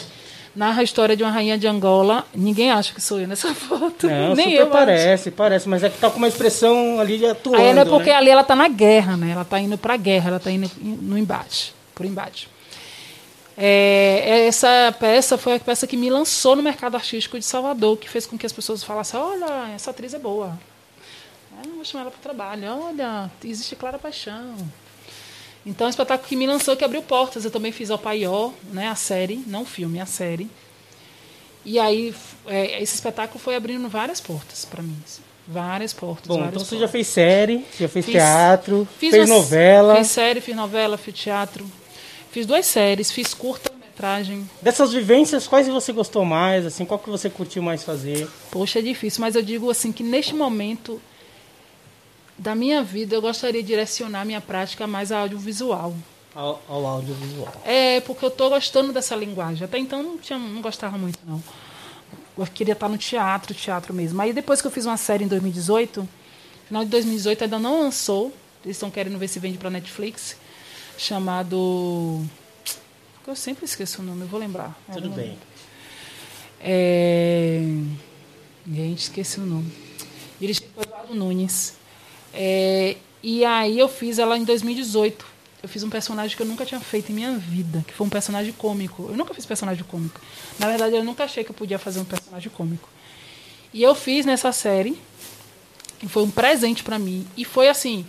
[0.59, 2.25] narra a história de uma rainha de Angola.
[2.35, 4.07] Ninguém acha que sou eu nessa foto.
[4.07, 4.67] Não, Nem super eu.
[4.67, 8.09] parece, parece, mas é que tá com uma expressão ali de atuando, Aí é porque
[8.09, 8.15] né?
[8.17, 9.31] ali ela tá na guerra, né?
[9.31, 12.49] Ela tá indo pra guerra, ela tá indo no embate, por embate.
[13.57, 18.09] É, essa peça foi a peça que me lançou no mercado artístico de Salvador, que
[18.09, 20.59] fez com que as pessoas falassem: olha, essa atriz é boa.
[21.57, 22.67] Ah, vou chamar ela para o trabalho.
[22.85, 24.55] Olha, existe Clara Paixão.
[25.65, 27.43] Então, é um espetáculo que me lançou, que abriu portas.
[27.45, 30.49] Eu também fiz o Paió, né, a série, não o filme, a série.
[31.65, 32.13] E aí,
[32.47, 34.95] é, esse espetáculo foi abrindo várias portas para mim.
[35.05, 35.21] assim.
[35.47, 36.27] Várias portas.
[36.27, 36.87] Bom, várias então você portas.
[36.87, 39.95] já fez série, já fez Fiz- teatro, Fiz fez umas- novela.
[39.97, 41.65] Fiz série, fiz novela, fiz teatro.
[42.31, 44.47] Fiz duas séries, fiz curta-metragem.
[44.61, 46.65] Dessas vivências, quais você gostou mais?
[46.67, 48.27] Assim, qual que você curtiu mais fazer?
[48.51, 51.01] Poxa, é difícil, mas eu digo assim que neste momento
[52.39, 55.93] da minha vida eu gostaria de direcionar minha prática mais ao audiovisual.
[56.33, 57.53] Ao, ao audiovisual.
[57.65, 59.65] É, porque eu estou gostando dessa linguagem.
[59.65, 61.43] Até então não, tinha, não gostava muito, não.
[62.37, 64.21] Eu queria estar no teatro, teatro mesmo.
[64.21, 66.07] Aí depois que eu fiz uma série em 2018,
[66.65, 70.37] final de 2018 ainda não lançou, eles estão querendo ver se vende para Netflix,
[70.97, 72.25] chamado...
[73.27, 74.75] Eu sempre esqueço o nome, eu vou lembrar.
[74.91, 75.37] Tudo Algum- bem.
[76.61, 77.61] É...
[78.67, 79.71] Gente, esqueci o nome.
[80.39, 81.78] Dirigido por Eduardo Nunes.
[82.33, 85.25] É, E aí eu fiz ela em 2018.
[85.61, 88.09] Eu fiz um personagem que eu nunca tinha feito em minha vida, que foi um
[88.09, 89.07] personagem cômico.
[89.09, 90.21] Eu nunca fiz personagem cômico.
[90.57, 92.87] Na verdade, eu nunca achei que eu podia fazer um personagem cômico.
[93.73, 94.97] E eu fiz nessa série,
[95.99, 97.27] que foi um presente para mim.
[97.35, 98.05] E foi assim,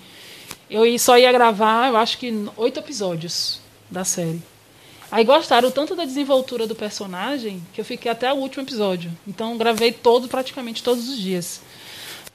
[0.71, 4.41] eu só ia gravar, eu acho que oito episódios da série.
[5.11, 9.11] Aí gostaram tanto da desenvoltura do personagem que eu fiquei até o último episódio.
[9.27, 11.61] Então gravei todo, praticamente todos os dias.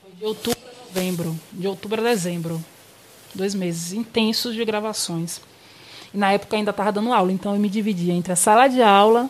[0.02, 0.64] Foi de outubro
[0.95, 2.63] novembro, de outubro a dezembro.
[3.34, 5.41] Dois meses intensos de gravações.
[6.13, 8.81] E na época ainda estava dando aula, então eu me dividia entre a sala de
[8.81, 9.29] aula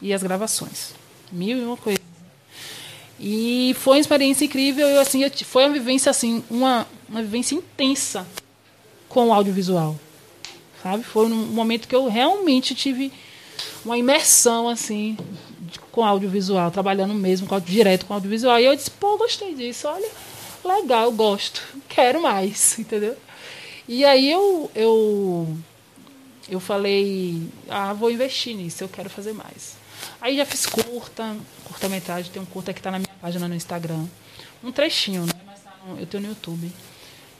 [0.00, 0.94] e as gravações.
[1.30, 2.00] Mil e uma coisa.
[3.20, 4.88] E foi uma experiência incrível.
[4.88, 8.26] Eu, assim, eu foi uma vivência assim, uma, uma vivência intensa
[9.08, 9.96] com o audiovisual
[10.82, 11.04] sabe?
[11.04, 13.12] Foi um momento que eu realmente tive
[13.84, 15.16] uma imersão assim
[15.90, 18.58] com audiovisual, trabalhando mesmo com, direto com audiovisual.
[18.58, 20.08] E eu disse, pô, gostei disso, olha,
[20.64, 23.16] legal, eu gosto, quero mais, entendeu?
[23.88, 25.56] E aí eu eu
[26.48, 29.74] eu falei, ah, vou investir nisso, eu quero fazer mais.
[30.20, 34.04] Aí já fiz curta, curta-metragem, tem um curta que está na minha página no Instagram.
[34.62, 35.32] Um trechinho, né?
[35.46, 36.70] Mas tá no- eu tenho no YouTube,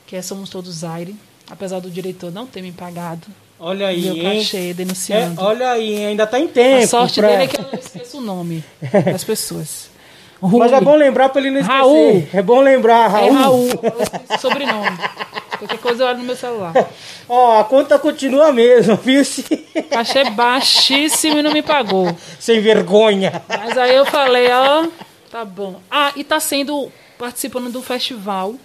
[0.07, 1.15] que é Somos Todos Zaire.
[1.49, 3.27] Apesar do diretor não ter me pagado,
[3.59, 5.39] Olha aí, meu cachê É, denunciando.
[5.41, 6.83] olha aí, ainda tá em tempo.
[6.83, 8.63] a sorte pra- dele é que eu não esqueço o nome
[9.11, 9.89] das pessoas.
[10.59, 10.85] Mas é Rui.
[10.85, 11.79] bom lembrar pra ele não esquecer.
[11.79, 12.27] Raul.
[12.33, 13.27] É bom lembrar, Raul.
[13.27, 14.97] É Raul, esqueci o sobrenome.
[15.57, 16.73] Qualquer coisa eu olho no meu celular.
[17.29, 19.23] Ó, a conta continua a mesma, viu?
[19.23, 19.43] Se-
[19.89, 22.13] Cachê baixíssimo e não me pagou.
[22.39, 23.41] Sem vergonha.
[23.47, 24.87] Mas aí eu falei, ó,
[25.31, 25.79] tá bom.
[25.89, 28.55] Ah, e tá sendo, participando do festival,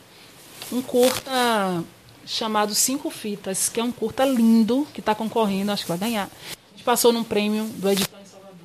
[0.72, 1.30] um curta
[2.26, 6.24] chamado Cinco Fitas, que é um curta lindo, que tá concorrendo, acho que vai ganhar.
[6.24, 8.56] A gente passou num prêmio do editor em Salvador.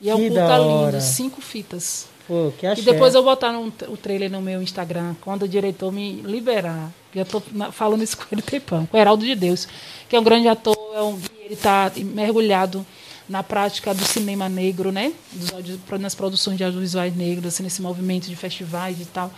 [0.00, 2.06] E é um Que curta lindo, Cinco Fitas.
[2.26, 2.84] Pô, que E achei.
[2.84, 6.90] depois eu botar no, o trailer no meu Instagram, quando o diretor me liberar.
[7.14, 9.68] Já tô falando isso com ele tempão, com o Heraldo de Deus,
[10.08, 12.84] que é um grande ator, é um, ele está mergulhado
[13.28, 15.12] na prática do cinema negro, né?
[16.00, 19.32] Nas produções de audiovisuais negros, assim, nesse movimento de festivais e tal.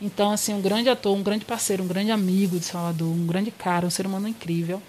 [0.00, 3.50] Então, assim, um grande ator, um grande parceiro, um grande amigo de Salvador, um grande
[3.50, 4.82] cara, um ser humano incrível.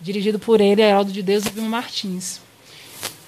[0.00, 2.43] Dirigido por ele, Heraldo de Deus e Vilma Martins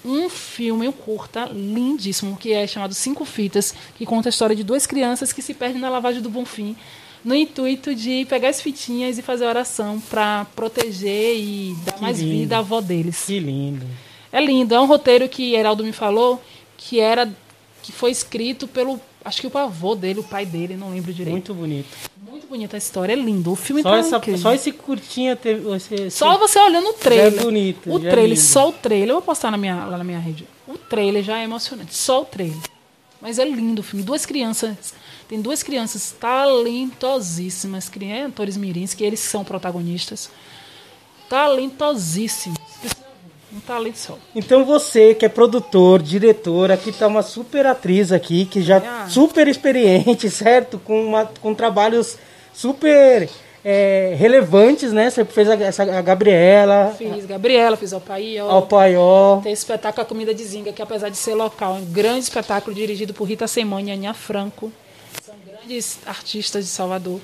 [0.07, 4.63] um filme, um curta, lindíssimo, que é chamado Cinco Fitas, que conta a história de
[4.63, 6.77] duas crianças que se perdem na lavagem do Bonfim,
[7.25, 12.21] no intuito de pegar as fitinhas e fazer oração para proteger e dar Que mais
[12.21, 12.31] lindo.
[12.31, 13.25] vida à avó deles.
[13.27, 13.85] Que lindo.
[14.33, 16.41] É lindo, é um roteiro que Heraldo me falou
[16.77, 17.29] que era
[17.83, 21.33] que foi escrito pelo, acho que o avô dele, o pai dele, não lembro direito.
[21.33, 21.89] Muito bonito.
[22.31, 23.53] Muito bonita a história, é lindo.
[23.53, 24.41] O filme Só, tá essa, incrível.
[24.41, 25.69] só esse curtinha teve.
[25.75, 27.33] Esse, Só você olhando o trailer.
[27.33, 28.41] Já é bonito, O é trailer, lindo.
[28.41, 29.11] só o trailer.
[29.11, 30.47] Eu vou postar na minha, lá na minha rede.
[30.67, 31.95] O trailer já é emocionante.
[31.95, 32.57] Só o trailer.
[33.21, 34.05] Mas é lindo o filme.
[34.05, 34.95] Duas crianças.
[35.29, 40.31] Tem duas crianças talentosíssimas, é, atores mirins, que eles são protagonistas.
[41.29, 42.59] Talentosíssimos.
[43.55, 44.19] Um talento só.
[44.35, 49.09] Então você que é produtor, diretor, aqui tá uma super atriz aqui, que já Ah.
[49.09, 50.79] super experiente, certo?
[50.81, 52.19] Com, uma, com trabalhos
[52.53, 53.29] super
[53.65, 55.09] é, relevantes, né?
[55.11, 58.49] Você fez a, essa, a Gabriela, Fiz Gabriela, fiz Alpaió.
[58.51, 59.41] ao Paió.
[59.43, 62.21] Tem esse espetáculo A Comida de Zinga, que apesar de ser local, é um grande
[62.21, 64.73] espetáculo dirigido por Rita Semani e Aninha Franco.
[65.25, 67.21] São grandes artistas de Salvador.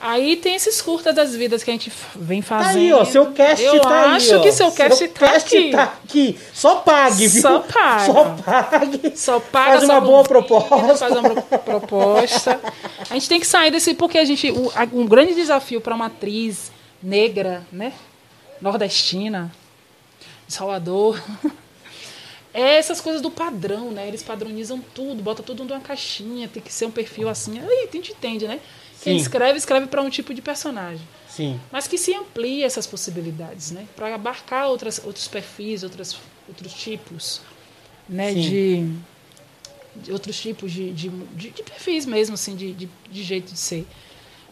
[0.00, 2.78] Aí tem esses curtas das vidas que a gente vem Tá fazendo.
[2.78, 3.04] aí, ó.
[3.04, 4.10] Seu cast Eu tá aí.
[4.16, 4.42] acho ó.
[4.42, 5.70] que seu cast tá aqui.
[5.72, 6.38] tá aqui.
[6.54, 7.42] Só pague, viu?
[7.42, 8.04] Só paga.
[8.06, 9.12] Só pague.
[9.16, 10.96] Só paga Faz uma boa proposta.
[10.96, 12.60] Faz uma pro- proposta.
[13.10, 14.52] A gente tem que sair desse, porque a gente.
[14.92, 16.70] um grande desafio para uma atriz
[17.02, 17.92] negra, né?
[18.60, 19.50] Nordestina,
[20.46, 21.20] de Salvador.
[22.54, 24.08] É essas coisas do padrão, né?
[24.08, 27.60] Eles padronizam tudo, bota tudo numa caixinha, tem que ser um perfil assim.
[27.60, 28.58] Aí a gente entende, né?
[29.02, 29.22] Quem Sim.
[29.22, 31.06] escreve, escreve para um tipo de personagem.
[31.28, 31.60] Sim.
[31.70, 33.86] Mas que se amplie essas possibilidades, né?
[33.94, 36.16] Para abarcar outras, outros perfis, outras,
[36.48, 37.40] outros tipos,
[38.08, 38.34] né?
[38.34, 38.92] De,
[39.94, 43.58] de outros tipos de, de, de, de perfis mesmo, assim, de, de, de jeito de
[43.58, 43.86] ser.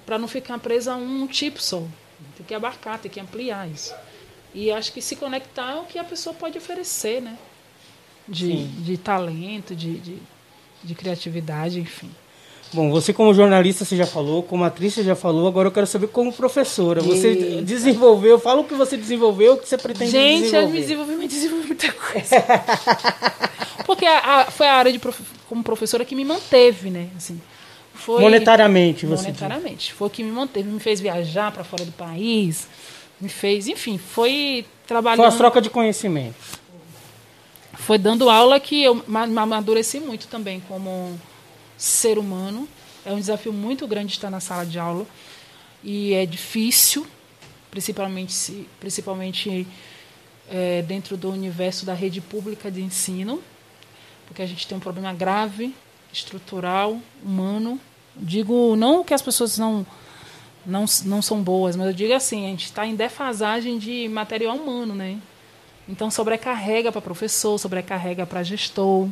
[0.05, 1.83] Para não ficar presa a um tipo só.
[2.37, 3.93] Tem que abarcar, tem que ampliar isso.
[4.55, 7.37] E acho que se conectar é o que a pessoa pode oferecer, né?
[8.29, 8.75] De, Sim.
[8.79, 10.19] de talento, de, de,
[10.85, 12.11] de criatividade, enfim.
[12.77, 15.87] Bom, você como jornalista você já falou, como atriz você já falou, agora eu quero
[15.87, 17.01] saber como professora.
[17.01, 17.63] Você Eita.
[17.63, 20.73] desenvolveu, fala o que você desenvolveu, o que você pretende Gente, eu desenvolver.
[20.73, 22.37] me desenvolvi, me desenvolvi muita coisa.
[23.87, 27.09] Porque a- a- foi a área de prof- como professora que me manteve, né?
[27.17, 27.41] Assim,
[27.95, 29.95] foi, Monetariamente, você monetariamente.
[29.95, 32.69] Foi o que me manteve, me fez viajar para fora do país,
[33.19, 34.87] me fez, enfim, foi diz.
[34.87, 35.21] trabalhando.
[35.21, 36.35] Foi as trocas de conhecimento.
[37.73, 41.19] Foi dando aula que eu ma- ma- amadureci muito também como
[41.77, 42.69] ser humano.
[43.05, 45.07] É um desafio muito grande estar na sala de aula
[45.83, 47.07] e é difícil,
[47.71, 49.67] principalmente se, principalmente
[50.49, 53.43] é, dentro do universo da rede pública de ensino,
[54.27, 55.75] porque a gente tem um problema grave,
[56.13, 57.81] estrutural, humano.
[58.17, 59.87] Digo não que as pessoas não
[60.65, 64.57] não, não são boas, mas eu digo assim, a gente está em defasagem de material
[64.57, 65.19] humano, né?
[65.89, 69.09] Então sobrecarrega para professor, sobrecarrega para gestor.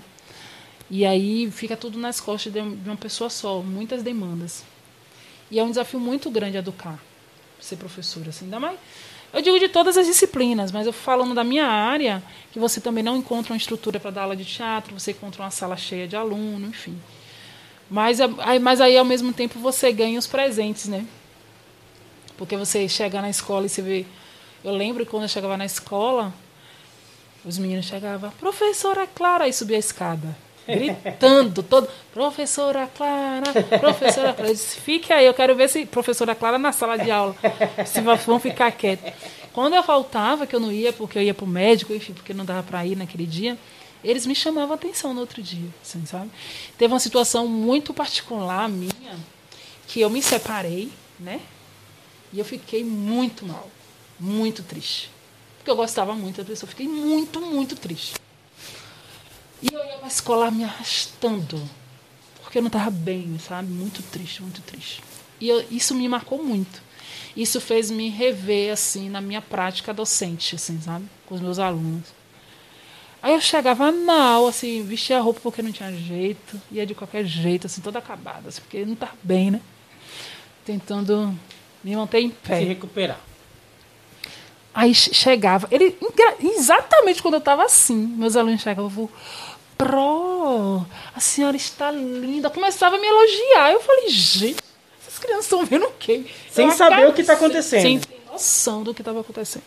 [0.90, 4.64] E aí fica tudo nas costas de uma pessoa só, muitas demandas.
[5.50, 6.98] E é um desafio muito grande educar,
[7.60, 8.30] ser professora.
[8.30, 8.78] Assim, ainda mais,
[9.32, 13.02] eu digo de todas as disciplinas, mas eu falando da minha área, que você também
[13.02, 16.16] não encontra uma estrutura para dar aula de teatro, você encontra uma sala cheia de
[16.16, 16.98] aluno, enfim.
[17.90, 21.06] Mas, aí- mas aí, ao mesmo tempo, você ganha os presentes, né?
[22.36, 24.06] Porque você chega na escola e você vê.
[24.62, 26.32] Eu lembro quando eu chegava na escola,
[27.44, 30.34] os meninos chegavam, professora Clara, aí subia a escada,
[30.66, 34.50] gritando, todo, professora Clara, professora Clara.
[34.50, 37.36] Eu disse, fique aí, eu quero ver se professora Clara na sala de aula,
[37.86, 39.12] se vão ficar quietos.
[39.52, 42.34] Quando eu faltava, que eu não ia, porque eu ia para o médico, enfim, porque
[42.34, 43.56] não dava para ir naquele dia,
[44.02, 46.30] eles me chamavam a atenção no outro dia, assim, sabe?
[46.76, 49.16] Teve uma situação muito particular minha,
[49.86, 51.40] que eu me separei, né?
[52.32, 53.70] E eu fiquei muito mal,
[54.18, 55.10] muito triste.
[55.58, 58.14] Porque eu gostava muito da pessoa, fiquei muito, muito triste.
[59.64, 61.58] E eu ia para a escola me arrastando,
[62.42, 63.68] porque eu não estava bem, sabe?
[63.72, 65.02] Muito triste, muito triste.
[65.40, 66.82] E eu- isso me marcou muito.
[67.34, 71.06] Isso fez me rever, assim, na minha prática docente, assim, sabe?
[71.26, 72.06] Com os meus alunos.
[73.22, 76.94] Aí eu chegava na aula, assim, vestia a roupa porque não tinha jeito, ia de
[76.94, 79.60] qualquer jeito, assim, toda acabada, assim, porque não estava bem, né?
[80.64, 81.34] Tentando
[81.82, 82.58] me manter em pé.
[82.58, 83.18] Se recuperar.
[84.74, 85.96] Aí che- chegava, ele
[86.40, 89.08] exatamente quando eu estava assim, meus alunos chegavam,
[89.76, 93.72] pro, a senhora está linda, começava a me elogiar.
[93.72, 94.62] Eu falei, gente,
[95.00, 96.24] essas crianças estão vendo o quê?
[96.50, 97.82] Sem Eu saber acabei- o que tá acontecendo.
[97.82, 99.62] Sem ter noção do que estava acontecendo.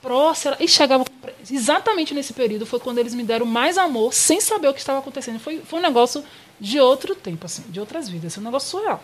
[0.00, 1.04] Pro, será- e chegava
[1.50, 5.00] exatamente nesse período foi quando eles me deram mais amor, sem saber o que estava
[5.00, 5.40] acontecendo.
[5.40, 6.24] Foi, foi um negócio
[6.60, 9.02] de outro tempo, assim, de outras vidas, um negócio surreal.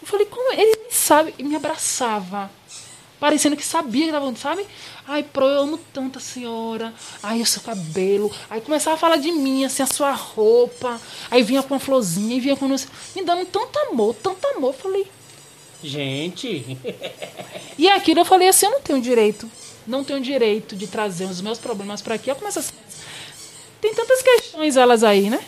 [0.00, 1.32] Eu falei, como ele sabe?
[1.38, 2.50] E me abraçava.
[3.22, 4.66] Parecendo que sabia que estava, sabe?
[5.06, 6.92] Ai, pro, eu amo tanto a senhora.
[7.22, 8.28] Ai, o seu cabelo.
[8.50, 11.00] Aí começava a falar de mim, assim, a sua roupa.
[11.30, 12.66] Aí vinha com uma florzinha, e vinha com.
[12.66, 14.70] Me dando tanto amor, tanto amor.
[14.70, 15.06] Eu falei.
[15.84, 16.76] Gente,
[17.78, 19.48] E aquilo eu falei assim: eu não tenho direito.
[19.86, 22.28] Não tenho direito de trazer os meus problemas para aqui.
[22.28, 22.74] Eu começo assim.
[23.80, 25.38] Tem tantas questões elas aí, né?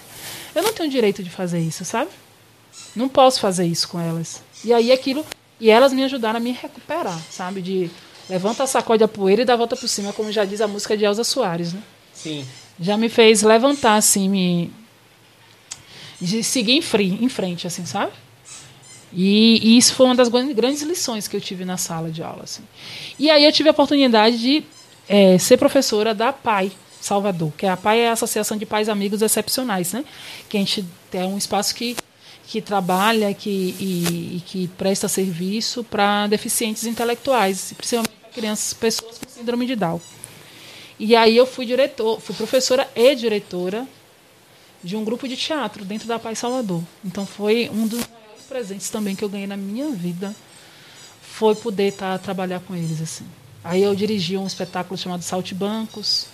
[0.55, 2.13] Eu não tenho direito de fazer isso, sabe?
[2.95, 4.45] Não posso fazer isso com elas.
[4.65, 5.27] E aí aquilo.
[5.61, 7.63] E elas me ajudaram a me recuperar, sabe?
[7.63, 7.91] De
[8.29, 10.97] levanta, sacode a poeira e dá a volta por cima, como já diz a música
[10.97, 11.83] de Elza Soares, né?
[12.13, 12.45] sim.
[12.81, 14.73] Já me fez levantar, assim, me.
[16.21, 18.13] De seguir em, fri- em frente, assim, sabe?
[19.13, 22.23] E, e isso foi uma das gran- grandes lições que eu tive na sala de
[22.23, 22.43] aula.
[22.45, 22.63] Assim.
[23.19, 24.65] E aí eu tive a oportunidade de
[25.09, 29.23] eh, ser professora da PAI Salvador, que a PAI é a Associação de Pais Amigos
[29.23, 30.05] Excepcionais, né?
[30.49, 31.95] Que a gente tem um espaço que,
[32.47, 39.19] que trabalha que, e, e que presta serviço para deficientes intelectuais, principalmente para crianças, pessoas
[39.19, 40.01] com síndrome de Down.
[40.99, 43.87] E aí eu fui diretor, fui professora e diretora
[44.83, 46.83] de um grupo de teatro dentro da Paz Salvador.
[47.05, 50.35] Então foi um dos maiores presentes também que eu ganhei na minha vida
[51.35, 53.27] foi poder tá, trabalhar com eles assim.
[53.65, 56.29] Aí eu dirigi um espetáculo chamado Saltibancos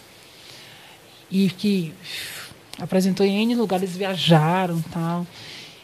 [1.31, 1.95] e que
[2.79, 5.27] apresentou em N lugares, viajaram tal.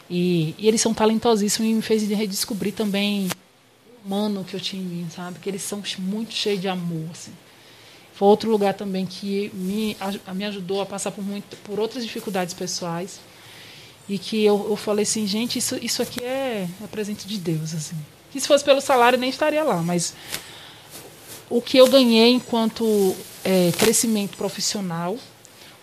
[0.09, 4.81] E, e eles são talentosíssimos e me fez redescobrir também o humano que eu tinha
[4.81, 5.39] em mim, sabe?
[5.39, 7.33] Que eles são muito cheios de amor, assim.
[8.13, 9.95] Foi outro lugar também que me,
[10.33, 13.19] me ajudou a passar por, muito, por outras dificuldades pessoais.
[14.09, 17.75] E que eu, eu falei assim, gente, isso, isso aqui é, é presente de Deus.
[17.75, 17.95] Assim.
[18.31, 19.83] Que se fosse pelo salário, nem estaria lá.
[19.83, 20.15] Mas
[21.49, 25.17] o que eu ganhei enquanto é, crescimento profissional,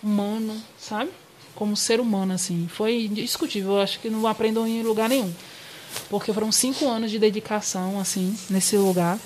[0.03, 1.11] humano, sabe?
[1.55, 3.73] Como ser humano, assim, foi indiscutível.
[3.73, 5.33] Eu acho que não aprendo em lugar nenhum.
[6.09, 9.17] Porque foram cinco anos de dedicação, assim, nesse lugar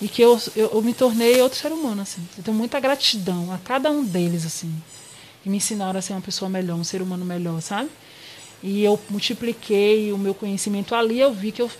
[0.00, 2.26] e que eu, eu, eu, me tornei outro ser humano assim.
[2.36, 4.72] Eu tenho muita gratidão a cada um deles assim,
[5.42, 7.90] que me ensinaram a ser uma pessoa melhor, um ser humano melhor, sabe?
[8.62, 11.70] E eu multipliquei o meu conhecimento ali, eu vi que eu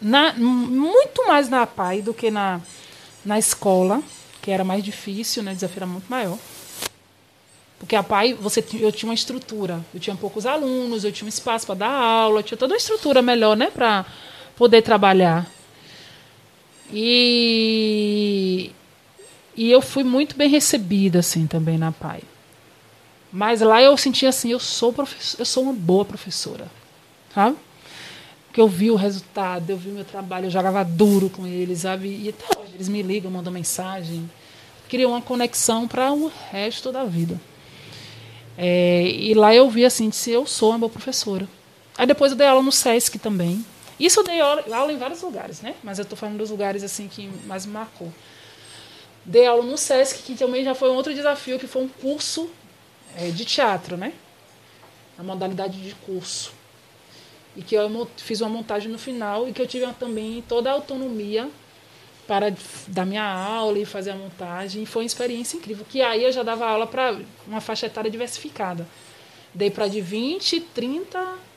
[0.00, 2.60] na, muito mais na PAI do que na
[3.24, 4.00] na escola,
[4.40, 5.52] que era mais difícil, né?
[5.52, 6.38] O desafio era muito maior.
[7.78, 11.28] Porque a PAI, você, eu tinha uma estrutura, eu tinha poucos alunos, eu tinha um
[11.28, 14.04] espaço para dar aula, eu tinha toda uma estrutura melhor, né, para
[14.56, 15.46] poder trabalhar.
[16.92, 18.72] E,
[19.56, 22.22] e eu fui muito bem recebida assim também na PAI.
[23.30, 24.94] Mas lá eu senti assim, eu sou
[25.38, 26.66] eu sou uma boa professora,
[27.34, 27.56] sabe?
[28.46, 31.80] Porque eu vi o resultado, eu vi o meu trabalho, eu jogava duro com eles,
[31.80, 32.08] sabe?
[32.08, 34.28] E até hoje eles me ligam, mandam mensagem,
[34.88, 37.38] criam uma conexão para o resto da vida.
[38.60, 41.48] É, e lá eu vi assim, disse, eu sou uma boa professora.
[41.96, 43.64] Aí depois eu dei aula no SESC também,
[44.00, 45.76] isso eu dei aula em vários lugares, né?
[45.82, 48.12] Mas eu estou falando dos lugares assim que mais me marcou.
[49.24, 52.50] Dei aula no SESC, que também já foi um outro desafio, que foi um curso
[53.16, 54.12] é, de teatro, né?
[55.16, 56.52] A modalidade de curso.
[57.56, 60.72] E que eu fiz uma montagem no final e que eu tive também toda a
[60.72, 61.48] autonomia
[62.28, 62.54] para
[62.86, 64.86] dar minha aula e fazer a montagem.
[64.86, 65.84] Foi uma experiência incrível.
[65.88, 68.86] Que aí eu já dava aula para uma faixa etária diversificada.
[69.52, 71.48] Dei para de 20, 30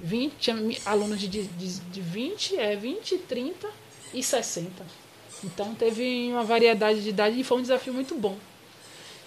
[0.00, 3.68] 20, tinha alunos de, de, de 20, é, 20, 30
[4.12, 4.68] e 60.
[5.42, 8.36] Então teve uma variedade de idade e foi um desafio muito bom.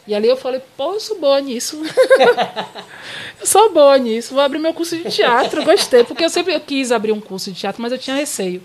[0.05, 1.81] E ali eu falei, pô, eu sou boa nisso.
[3.39, 6.03] eu sou boa nisso, vou abrir meu curso de teatro, gostei.
[6.03, 8.61] Porque eu sempre quis abrir um curso de teatro, mas eu tinha receio.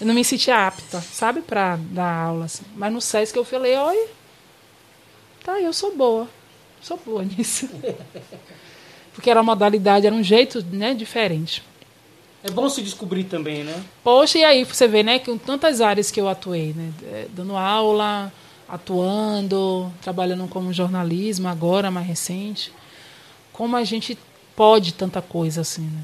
[0.00, 2.46] Eu não me sentia apta, sabe, para dar aula.
[2.46, 2.64] Assim.
[2.74, 4.08] Mas no SESC eu falei, olha,
[5.44, 6.28] tá, eu sou boa.
[6.80, 7.68] Sou boa nisso
[9.20, 11.62] porque era uma modalidade, era um jeito né, diferente.
[12.42, 13.84] É bom se descobrir também, né?
[14.02, 16.90] Poxa, e aí você vê, né, que em tantas áreas que eu atuei, né?
[17.04, 18.32] É, dando aula,
[18.66, 22.72] atuando, trabalhando como jornalismo, agora mais recente.
[23.52, 24.16] Como a gente
[24.56, 26.00] pode tanta coisa assim, né?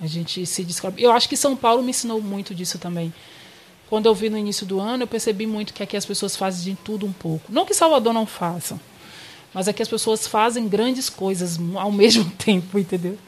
[0.00, 1.02] A gente se descobre.
[1.02, 3.12] Eu acho que São Paulo me ensinou muito disso também.
[3.88, 6.74] Quando eu vi no início do ano, eu percebi muito que aqui as pessoas fazem
[6.74, 7.50] de tudo um pouco.
[7.50, 8.78] Não que Salvador não faça,
[9.52, 13.18] mas é que as pessoas fazem grandes coisas ao mesmo tempo, entendeu?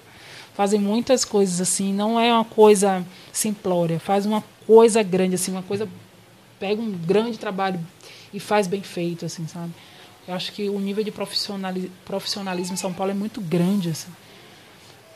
[0.55, 5.63] Fazem muitas coisas assim, não é uma coisa simplória, faz uma coisa grande assim, uma
[5.63, 5.89] coisa
[6.59, 7.81] pega um grande trabalho
[8.35, 9.73] e faz bem feito assim, sabe?
[10.29, 14.11] Eu acho que o nível de profissionalismo em São Paulo é muito grande assim.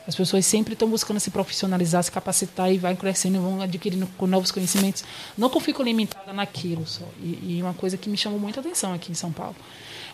[0.07, 4.51] As pessoas sempre estão buscando se profissionalizar, se capacitar e vai crescendo, vão adquirindo novos
[4.51, 5.03] conhecimentos.
[5.37, 7.05] Não que eu fico limitada naquilo só.
[7.21, 9.55] E, e uma coisa que me chamou muita atenção aqui em São Paulo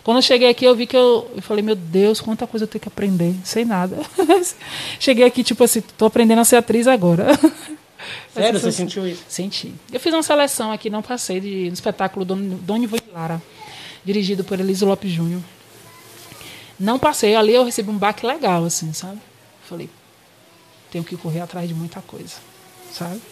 [0.02, 2.68] quando eu cheguei aqui, eu vi que eu, eu falei, meu Deus, quanta coisa eu
[2.68, 3.98] tenho que aprender, sem nada.
[4.98, 7.26] cheguei aqui, tipo assim, tô aprendendo a ser atriz agora.
[8.34, 9.22] Sério, você sentiu isso?
[9.28, 9.72] Senti.
[9.92, 13.40] Eu fiz uma seleção aqui, não passei, de um espetáculo Dona Ivone Lara,
[14.04, 15.40] dirigido por Elisa Lopes Júnior.
[16.80, 19.20] Não passei, ali eu recebi um baque legal, assim, sabe?
[19.72, 19.88] Falei,
[20.90, 22.34] tenho que correr atrás de muita coisa,
[22.92, 23.22] sabe?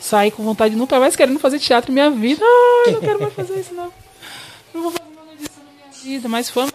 [0.00, 2.42] Saí com vontade de nunca mais querendo fazer teatro em minha vida.
[2.86, 3.92] Ai, não quero mais fazer isso, não.
[4.72, 5.04] Não vou fazer
[6.04, 6.72] vida, mas foi uma.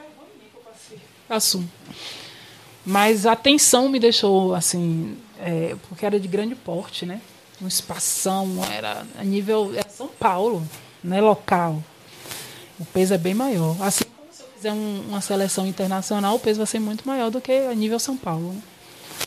[1.28, 1.68] Assumo.
[2.86, 7.20] Mas a tensão me deixou, assim, é, porque era de grande porte, né?
[7.60, 9.72] Um espação, era a nível.
[9.76, 10.64] Era São Paulo,
[11.03, 11.20] né?
[11.20, 11.84] Local.
[12.80, 13.76] O peso é bem maior.
[13.82, 17.32] Assim como se eu fizer um, uma seleção internacional, o peso vai ser muito maior
[17.32, 18.53] do que a nível São Paulo.
[18.53, 18.62] Né?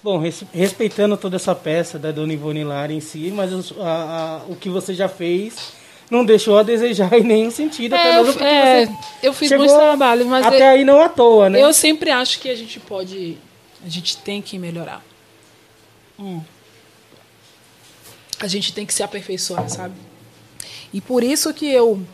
[0.03, 0.23] Bom,
[0.53, 4.69] respeitando toda essa peça da Dona Ivone Lara em si, mas a, a, o que
[4.69, 5.73] você já fez
[6.11, 7.95] não deixou a desejar em nenhum sentido.
[7.95, 8.89] É, eu, é,
[9.23, 11.61] eu fiz muito trabalho, mas até aí não à toa, né?
[11.61, 13.39] Eu sempre acho que a gente pode,
[13.85, 15.03] a gente tem que melhorar.
[16.19, 16.41] Hum.
[18.39, 19.95] A gente tem que se aperfeiçoar, sabe?
[20.93, 22.05] E por isso que eu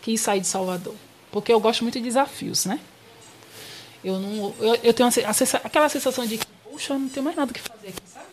[0.00, 0.94] quis sair de Salvador,
[1.30, 2.80] porque eu gosto muito de desafios, né?
[4.02, 5.08] Eu não, eu, eu tenho
[5.64, 8.26] aquela sensação de que, puxa, eu não tenho mais nada que fazer aqui, sabe?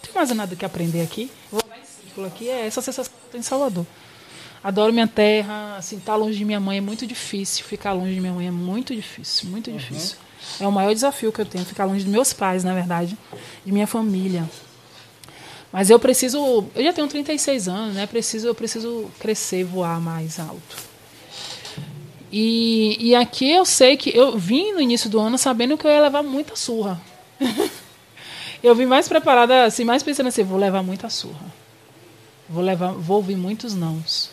[0.00, 1.28] tenho mais nada que aprender aqui.
[1.50, 2.48] Vou dar em círculo aqui.
[2.48, 3.84] É essa sensação que eu tenho em Salvador.
[4.62, 5.76] Adoro minha terra.
[5.76, 7.64] Assim, estar tá longe de minha mãe é muito difícil.
[7.64, 9.50] Ficar longe de minha mãe é muito difícil.
[9.50, 9.76] Muito uhum.
[9.76, 10.16] difícil.
[10.60, 11.64] É o maior desafio que eu tenho.
[11.64, 13.18] Ficar longe dos meus pais, na verdade.
[13.64, 14.48] De minha família.
[15.72, 16.64] Mas eu preciso.
[16.74, 18.06] Eu já tenho 36 anos, né?
[18.06, 20.76] Preciso, eu preciso crescer, voar mais alto.
[22.30, 25.90] E, e aqui eu sei que eu vim no início do ano sabendo que eu
[25.90, 27.00] ia levar muita surra.
[28.62, 31.46] eu vim mais preparada, assim, mais pensando assim, vou levar muita surra.
[32.48, 34.30] Vou levar, vou ouvir muitos nãos.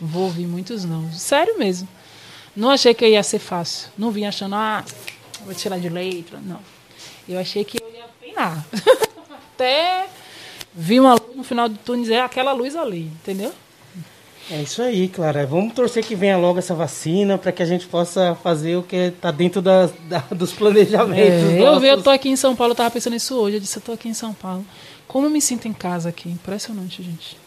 [0.00, 1.20] Vou ouvir muitos nãos.
[1.20, 1.88] Sério mesmo.
[2.56, 3.90] Não achei que ia ser fácil.
[3.96, 4.84] Não vim achando, ah,
[5.44, 6.38] vou tirar de letra.
[6.42, 6.60] Não.
[7.28, 8.66] Eu achei que eu ia penar.
[9.54, 10.08] Até
[10.74, 13.52] vi uma luz no final do túnel dizer aquela luz ali, entendeu?
[14.52, 15.46] É isso aí, Clara.
[15.46, 18.96] Vamos torcer que venha logo essa vacina para que a gente possa fazer o que
[18.96, 21.52] está dentro da, da, dos planejamentos.
[21.54, 23.56] É, eu, vi, eu tô aqui em São Paulo, eu tava pensando nisso hoje.
[23.56, 24.62] Eu disse, eu tô aqui em São Paulo.
[25.08, 26.28] Como eu me sinto em casa aqui?
[26.28, 27.38] Impressionante, gente.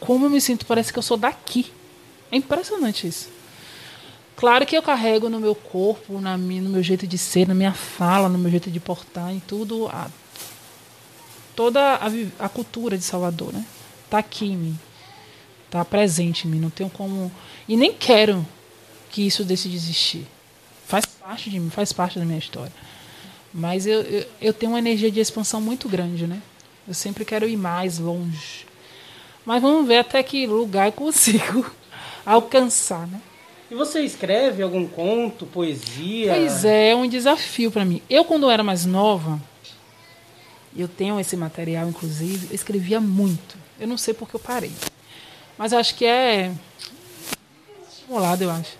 [0.00, 1.70] Como eu me sinto, parece que eu sou daqui.
[2.32, 3.28] É impressionante isso.
[4.34, 7.54] Claro que eu carrego no meu corpo, na minha, no meu jeito de ser, na
[7.54, 10.08] minha fala, no meu jeito de portar, em tudo, a,
[11.54, 12.06] toda a,
[12.38, 13.62] a cultura de Salvador, né?
[14.08, 14.78] Tá aqui em mim
[15.70, 17.30] tá presente em mim, não tenho como
[17.68, 18.46] e nem quero
[19.10, 20.26] que isso deixe de existir.
[20.86, 22.72] Faz parte de mim, faz parte da minha história.
[23.52, 26.40] Mas eu, eu, eu tenho uma energia de expansão muito grande, né?
[26.86, 28.66] Eu sempre quero ir mais longe.
[29.44, 31.68] Mas vamos ver até que lugar eu consigo
[32.24, 33.20] alcançar, né?
[33.70, 36.34] E você escreve algum conto, poesia?
[36.34, 38.00] Pois é, é um desafio para mim.
[38.08, 39.40] Eu, quando eu era mais nova,
[40.76, 43.56] eu tenho esse material, inclusive, eu escrevia muito.
[43.80, 44.70] Eu não sei porque eu parei.
[45.58, 46.52] Mas acho que é
[47.88, 48.76] estimulado, eu acho.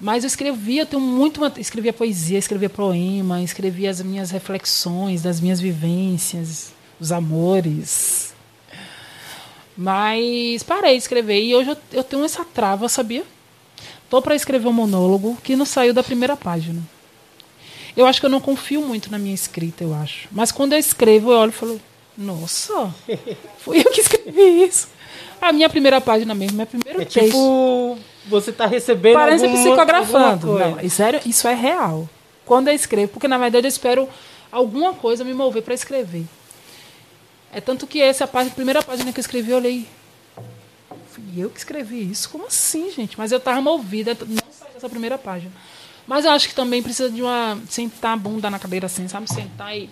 [0.00, 1.40] Mas eu escrevia, eu tenho muito.
[1.58, 8.34] Escrevia poesia, escrevia poema, escrevia as minhas reflexões, das minhas vivências, os amores.
[9.76, 13.24] Mas parei de escrever e hoje eu, eu tenho essa trava, sabia?
[14.08, 16.80] Tô para escrever um monólogo que não saiu da primeira página.
[17.96, 20.28] Eu acho que eu não confio muito na minha escrita, eu acho.
[20.30, 21.80] Mas quando eu escrevo, eu olho e falo:
[22.16, 22.94] Nossa,
[23.58, 24.88] fui eu que escrevi isso.
[25.40, 27.26] A minha primeira página mesmo, meu primeiro é texto.
[27.26, 30.58] Tipo, você está recebendo Parece alguma, psicografando.
[30.58, 32.08] Não, isso é, isso é real.
[32.44, 34.08] Quando eu escrevo, porque na verdade eu espero
[34.50, 36.24] alguma coisa me mover para escrever.
[37.52, 39.88] É tanto que essa página, a primeira página que eu escrevi, eu olhei.
[41.10, 42.28] Fui eu que escrevi isso?
[42.28, 43.16] Como assim, gente?
[43.16, 45.52] Mas eu estava movida, não saiu dessa primeira página.
[46.06, 47.58] Mas eu acho que também precisa de uma.
[47.68, 49.26] sentar a bunda na cadeira assim, sabe?
[49.32, 49.90] Sentar e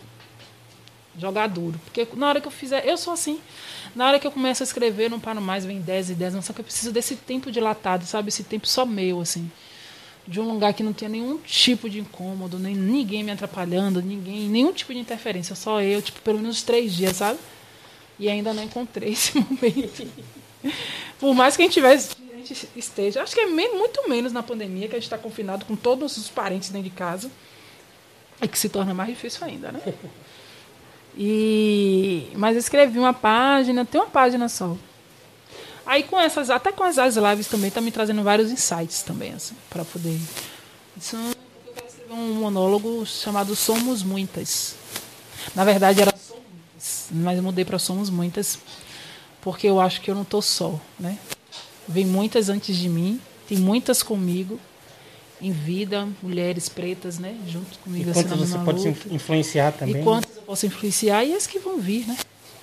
[1.18, 1.80] jogar duro.
[1.84, 2.86] Porque na hora que eu fizer.
[2.86, 3.40] Eu sou assim.
[3.94, 6.42] Na hora que eu começo a escrever, não paro mais, vem 10 e 10, não.
[6.42, 8.28] Só que eu preciso desse tempo dilatado, sabe?
[8.28, 9.50] Esse tempo só meu, assim.
[10.26, 14.48] De um lugar que não tinha nenhum tipo de incômodo, nem ninguém me atrapalhando, ninguém,
[14.48, 17.38] nenhum tipo de interferência, só eu, tipo, pelo menos três dias, sabe?
[18.18, 20.08] E ainda não encontrei esse momento.
[21.20, 22.16] Por mais que a gente tivesse
[22.76, 26.16] esteja, acho que é muito menos na pandemia, que a gente está confinado com todos
[26.16, 27.30] os parentes dentro de casa,
[28.40, 29.80] é que se torna mais difícil ainda, né?
[31.16, 34.76] E mas eu escrevi uma página, tem uma página só.
[35.86, 39.54] Aí com essas, até com as, lives também tá me trazendo vários insights também assim,
[39.68, 40.18] para poder.
[40.96, 44.76] Isso, eu quero escrever um monólogo chamado Somos Muitas.
[45.54, 46.44] Na verdade era Somos
[47.10, 48.58] mas mudei para Somos Muitas
[49.40, 51.18] porque eu acho que eu não tô só, né?
[51.86, 54.58] Vem muitas antes de mim, tem muitas comigo
[55.40, 58.10] em vida, mulheres pretas, né, junto comigo.
[58.10, 59.14] E quantas você pode luta.
[59.14, 60.00] influenciar também?
[60.00, 62.16] E quantas eu posso influenciar e as que vão vir, né?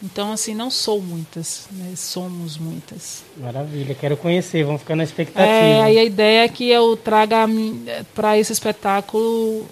[0.03, 1.93] Então, assim, não sou muitas, né?
[1.95, 3.23] somos muitas.
[3.37, 5.45] Maravilha, quero conhecer, vamos ficar na expectativa.
[5.45, 7.45] É, aí a ideia é que eu traga
[8.15, 9.67] para esse espetáculo,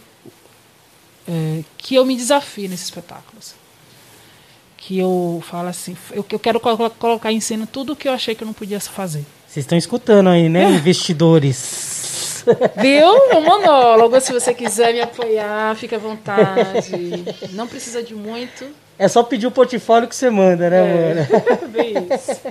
[1.27, 3.39] é, que eu me desafie nesse espetáculo.
[3.39, 3.55] Assim.
[4.77, 8.35] Que eu falo assim, eu, eu quero colocar em cena tudo o que eu achei
[8.35, 9.25] que eu não podia fazer.
[9.47, 11.98] Vocês estão escutando aí, né, investidores?
[12.77, 13.37] Viu?
[13.37, 14.19] Um monólogo.
[14.21, 17.25] Se você quiser me apoiar, fica à vontade.
[17.51, 18.65] Não precisa de muito.
[18.97, 21.69] É só pedir o portfólio que você manda, né, é, mano?
[21.71, 22.41] Bem isso.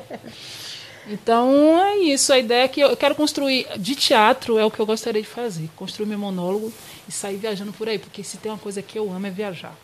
[1.09, 2.32] Então é isso.
[2.32, 5.28] A ideia é que eu quero construir de teatro é o que eu gostaria de
[5.28, 5.68] fazer.
[5.76, 6.72] Construir meu monólogo
[7.09, 7.99] e sair viajando por aí.
[7.99, 9.74] Porque se tem uma coisa que eu amo é viajar.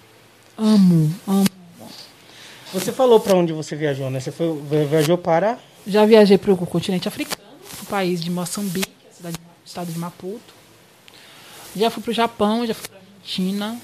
[0.56, 1.46] Amo, amo.
[2.72, 4.18] Você falou para onde você viajou, né?
[4.18, 5.58] Você foi, viajou para?
[5.86, 7.42] Já viajei para o continente africano,
[7.82, 8.93] o país de Moçambique,
[9.64, 10.54] estado de Maputo.
[11.76, 13.80] Já fui para o Japão, já fui para Argentina.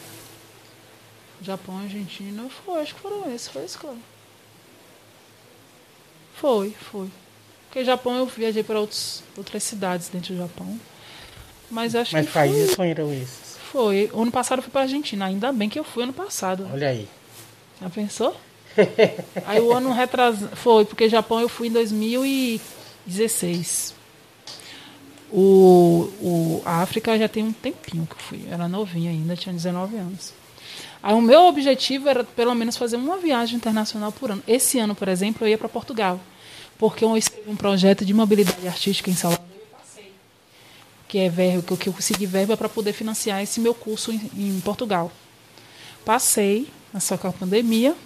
[1.43, 3.99] Japão, Argentina, foi, acho que foram esses, foi isso, claro.
[6.35, 7.09] Foi, foi.
[7.67, 10.79] Porque Japão eu viajei para outros, outras cidades dentro do Japão.
[11.71, 12.33] Mas acho Mas que.
[12.33, 13.57] Mas países foram esses?
[13.71, 14.11] Foi.
[14.13, 15.27] Ano passado eu fui para Argentina.
[15.27, 16.69] Ainda bem que eu fui ano passado.
[16.73, 17.09] Olha aí.
[17.81, 18.37] Já pensou?
[19.47, 20.57] Aí o ano retrasado.
[20.57, 23.95] Foi, porque Japão eu fui em 2016.
[25.33, 28.45] O, o, a África já tem um tempinho que eu fui.
[28.47, 30.33] Eu era novinha ainda, tinha 19 anos.
[31.03, 34.43] Aí o meu objetivo era pelo menos fazer uma viagem internacional por ano.
[34.47, 36.21] Esse ano, por exemplo, eu ia para Portugal,
[36.79, 39.49] porque eu escrevi um projeto de mobilidade artística em Salvador.
[41.09, 44.61] Que é verbo, que eu consegui verba para poder financiar esse meu curso em, em
[44.61, 45.11] Portugal.
[46.05, 46.69] Passei,
[47.01, 47.97] só com a pandemia,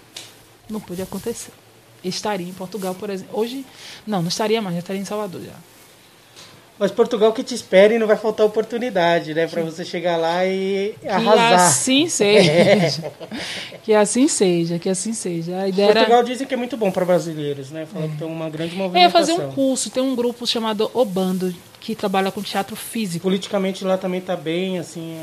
[0.70, 1.52] não pôde acontecer.
[2.02, 3.38] estaria em Portugal, por exemplo.
[3.38, 3.64] Hoje,
[4.06, 5.73] não, não estaria mais, já estaria em Salvador já.
[6.78, 9.46] Mas Portugal que te espere e não vai faltar oportunidade, né?
[9.46, 11.48] Para você chegar lá e arrasar.
[11.48, 12.50] Que assim seja.
[12.50, 12.90] É.
[13.82, 15.58] que assim seja, que assim seja.
[15.58, 16.26] A ideia Portugal era...
[16.26, 17.86] dizem que é muito bom para brasileiros, né?
[17.86, 18.08] Fala é.
[18.08, 19.20] que tem uma grande movimentação.
[19.20, 23.22] É fazer um curso, tem um grupo chamado Obando, que trabalha com teatro físico.
[23.22, 25.16] Politicamente lá também tá bem, assim...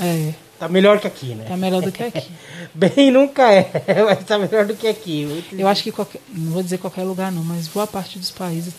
[0.00, 0.34] É.
[0.58, 1.44] Tá melhor que aqui, né?
[1.48, 2.30] Tá melhor do que aqui.
[2.72, 3.68] Bem nunca é,
[4.06, 5.44] mas tá melhor do que aqui.
[5.52, 8.72] Eu acho que qualquer, não vou dizer qualquer lugar não, mas boa parte dos países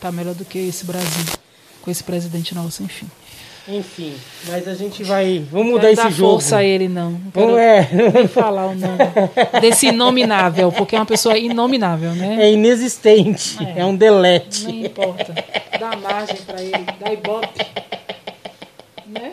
[0.00, 1.24] tá melhor do que esse Brasil
[1.82, 3.06] com esse presidente nosso, enfim.
[3.66, 4.14] Enfim,
[4.46, 5.44] mas a gente vai.
[5.50, 6.32] Vamos mudar esse jogo.
[6.32, 7.12] força a ele, não.
[7.12, 7.88] Não quero é.
[8.14, 8.98] nem falar o nome
[9.60, 12.46] desse inominável, porque é uma pessoa inominável, né?
[12.46, 13.58] É inexistente.
[13.62, 14.64] É, é um delete.
[14.64, 15.34] Não importa.
[15.78, 17.66] Dá margem para ele, dá ibope.
[19.06, 19.32] Né?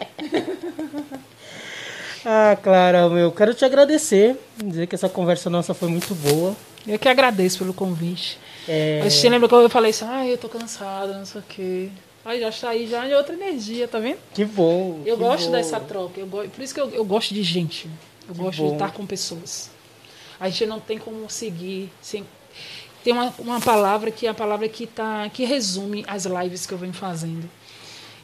[2.26, 6.56] Ah, Clara, meu, quero te agradecer, dizer que essa conversa nossa foi muito boa.
[6.88, 8.40] Eu que agradeço pelo convite.
[8.68, 9.02] É...
[9.04, 11.90] Mas você lembra que eu falei assim, ah, eu tô cansada, não sei o quê.
[12.24, 14.18] Aí já saí já de outra energia, tá vendo?
[14.34, 15.02] Que bom.
[15.06, 15.52] Eu que gosto bom.
[15.52, 16.20] dessa troca.
[16.20, 16.48] Eu go...
[16.48, 17.90] Por isso que eu, eu gosto de gente.
[18.28, 18.68] Eu que gosto bom.
[18.70, 19.70] de estar com pessoas.
[20.40, 22.26] A gente não tem como seguir sem.
[23.04, 26.74] Tem uma, uma palavra que é a palavra que, tá, que resume as lives que
[26.74, 27.48] eu venho fazendo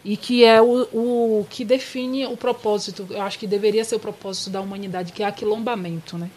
[0.04, 4.00] e que é o, o que define o propósito, eu acho que deveria ser o
[4.00, 6.30] propósito da humanidade, que é aquilombamento, né?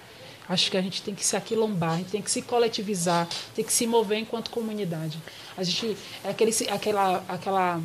[0.49, 3.65] Acho que a gente tem que se aquilombar, a gente tem que se coletivizar, tem
[3.65, 5.19] que se mover enquanto comunidade.
[5.57, 7.83] A gente é aquele aquela aquela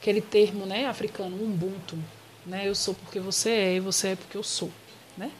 [0.00, 1.98] aquele termo, né, africano, ubuntu,
[2.46, 2.68] né?
[2.68, 4.70] Eu sou porque você é e você é porque eu sou,
[5.16, 5.30] né?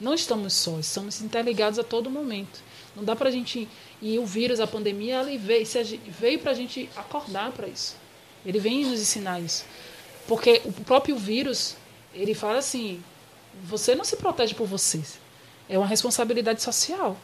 [0.00, 2.60] Não estamos sós, estamos interligados a todo momento.
[2.94, 3.68] Não dá para a gente
[4.00, 5.66] e o vírus, a pandemia, ela veio,
[6.18, 7.96] veio para a gente acordar para isso.
[8.44, 9.64] Ele vem nos ensinar isso.
[10.26, 11.76] Porque o próprio vírus,
[12.12, 13.02] ele fala assim:
[13.62, 15.02] você não se protege por você.
[15.68, 17.16] É uma responsabilidade social.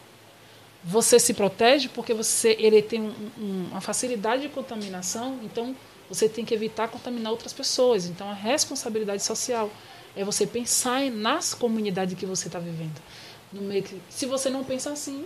[0.85, 5.77] Você se protege porque você ele tem um, um, uma facilidade de contaminação, então
[6.09, 8.07] você tem que evitar contaminar outras pessoas.
[8.07, 9.71] Então a responsabilidade social
[10.17, 13.01] é você pensar nas comunidades que você está vivendo.
[13.53, 15.25] No meio que, se você não pensa assim,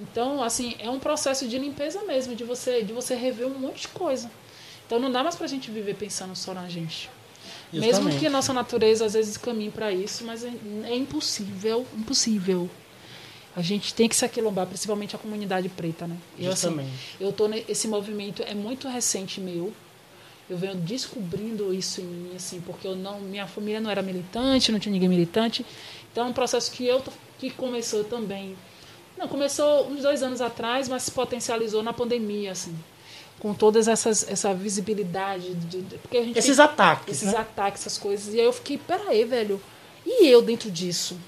[0.00, 3.82] então assim é um processo de limpeza mesmo, de você de você rever um monte
[3.82, 4.30] de coisa.
[4.86, 7.08] Então não dá mais para a gente viver pensando só na gente.
[7.72, 8.04] Justamente.
[8.04, 10.52] Mesmo que a nossa natureza às vezes caminhe para isso, mas é,
[10.84, 12.68] é, impossível, impossível.
[13.54, 16.16] A gente tem que se aquilombar, principalmente a comunidade preta, né?
[16.38, 16.78] Eu, assim,
[17.20, 19.72] eu tô esse movimento é muito recente meu.
[20.48, 24.72] Eu venho descobrindo isso em mim, assim, porque eu não, minha família não era militante,
[24.72, 25.66] não tinha ninguém militante.
[26.10, 27.02] Então é um processo que eu
[27.38, 28.56] que começou também.
[29.18, 32.74] Não, começou uns dois anos atrás, mas se potencializou na pandemia, assim
[33.38, 37.38] com todas essas essa visibilidade de, de, porque a gente esses ataques esses né?
[37.38, 39.60] ataques essas coisas e aí eu fiquei peraí velho
[40.04, 41.18] e eu dentro disso?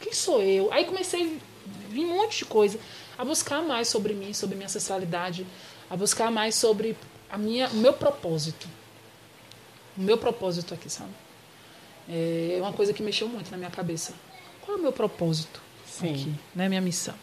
[0.00, 0.72] Quem sou eu?
[0.72, 2.78] Aí comecei a vir um monte de coisa
[3.16, 5.46] a buscar mais sobre mim sobre minha ancestralidade
[5.90, 6.96] a buscar mais sobre
[7.30, 8.68] a minha o meu propósito.
[9.96, 11.10] O meu propósito aqui sabe?
[12.08, 14.14] É uma coisa que mexeu muito na minha cabeça.
[14.62, 16.12] Qual é o meu propósito Sim.
[16.12, 16.68] aqui né?
[16.68, 17.14] Minha missão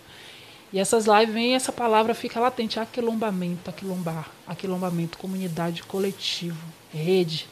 [0.74, 6.58] e essas lives vem essa palavra fica latente, aquilombamento, aquilombar, aquilombamento, comunidade, coletivo,
[6.94, 7.48] rede.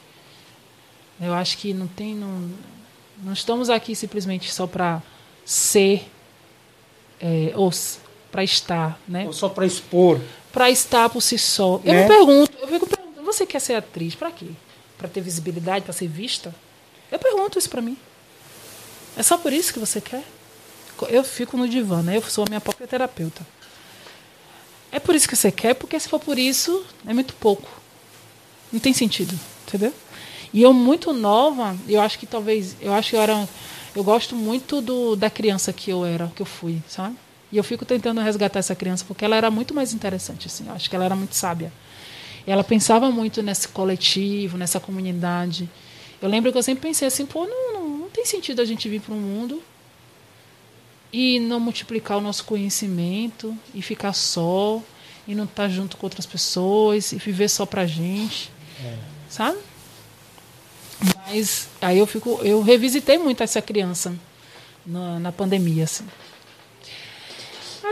[1.20, 2.50] Eu acho que não tem não,
[3.22, 5.02] não estamos aqui simplesmente só para
[5.44, 6.10] ser
[7.20, 7.70] é, ou
[8.30, 9.26] para estar, né?
[9.26, 10.20] Ou só para expor.
[10.52, 11.80] Para estar por si só.
[11.84, 12.02] Eu né?
[12.02, 14.48] me pergunto, eu fico perguntando, você quer ser atriz para quê?
[14.98, 16.54] Para ter visibilidade, para ser vista?
[17.10, 17.96] Eu pergunto isso para mim.
[19.16, 20.24] É só por isso que você quer?
[21.10, 22.16] Eu fico no divã, né?
[22.16, 23.46] Eu sou a minha própria terapeuta.
[24.90, 27.68] É por isso que você quer, porque se for por isso, é muito pouco.
[28.72, 29.92] Não tem sentido, entendeu?
[30.52, 33.48] E eu muito nova, eu acho que talvez, eu acho que eu era,
[33.94, 37.16] eu gosto muito do da criança que eu era, que eu fui, sabe?
[37.50, 40.66] E eu fico tentando resgatar essa criança porque ela era muito mais interessante, assim.
[40.68, 41.72] Eu acho que ela era muito sábia.
[42.46, 45.68] Ela pensava muito nesse coletivo, nessa comunidade.
[46.22, 48.88] Eu lembro que eu sempre pensei assim, pô, não, não, não tem sentido a gente
[48.88, 49.60] vir para um mundo
[51.16, 54.82] e não multiplicar o nosso conhecimento e ficar só
[55.28, 58.50] e não estar tá junto com outras pessoas e viver só pra gente.
[58.84, 58.96] É.
[59.28, 59.58] Sabe?
[61.24, 64.12] Mas aí eu fico, eu revisitei muito essa criança
[64.84, 66.04] na, na pandemia, assim.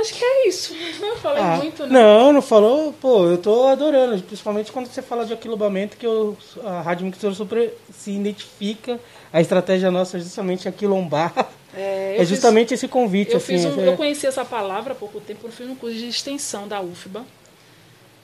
[0.03, 0.75] Acho que é isso.
[1.01, 1.89] Eu falei Ah, muito, né?
[2.03, 2.93] Não, não falou.
[2.93, 4.21] Pô, eu tô adorando.
[4.23, 8.99] Principalmente quando você fala de aquilobamento, que eu, a Rádio Mixtura super se identifica.
[9.33, 11.33] A estratégia nossa é justamente aquilombar.
[11.75, 13.31] É, É, justamente esse convite.
[13.33, 15.75] Eu, assim, fiz um- é- eu conheci essa palavra há pouco tempo, eu fiz um
[15.75, 17.25] curso de extensão da UFBA,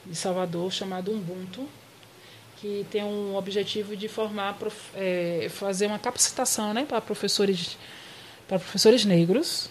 [0.05, 1.67] de Salvador, chamado Ubuntu,
[2.59, 4.57] que tem um objetivo de formar,
[4.95, 7.79] é, fazer uma capacitação né, para professores,
[8.47, 9.71] para professores negros,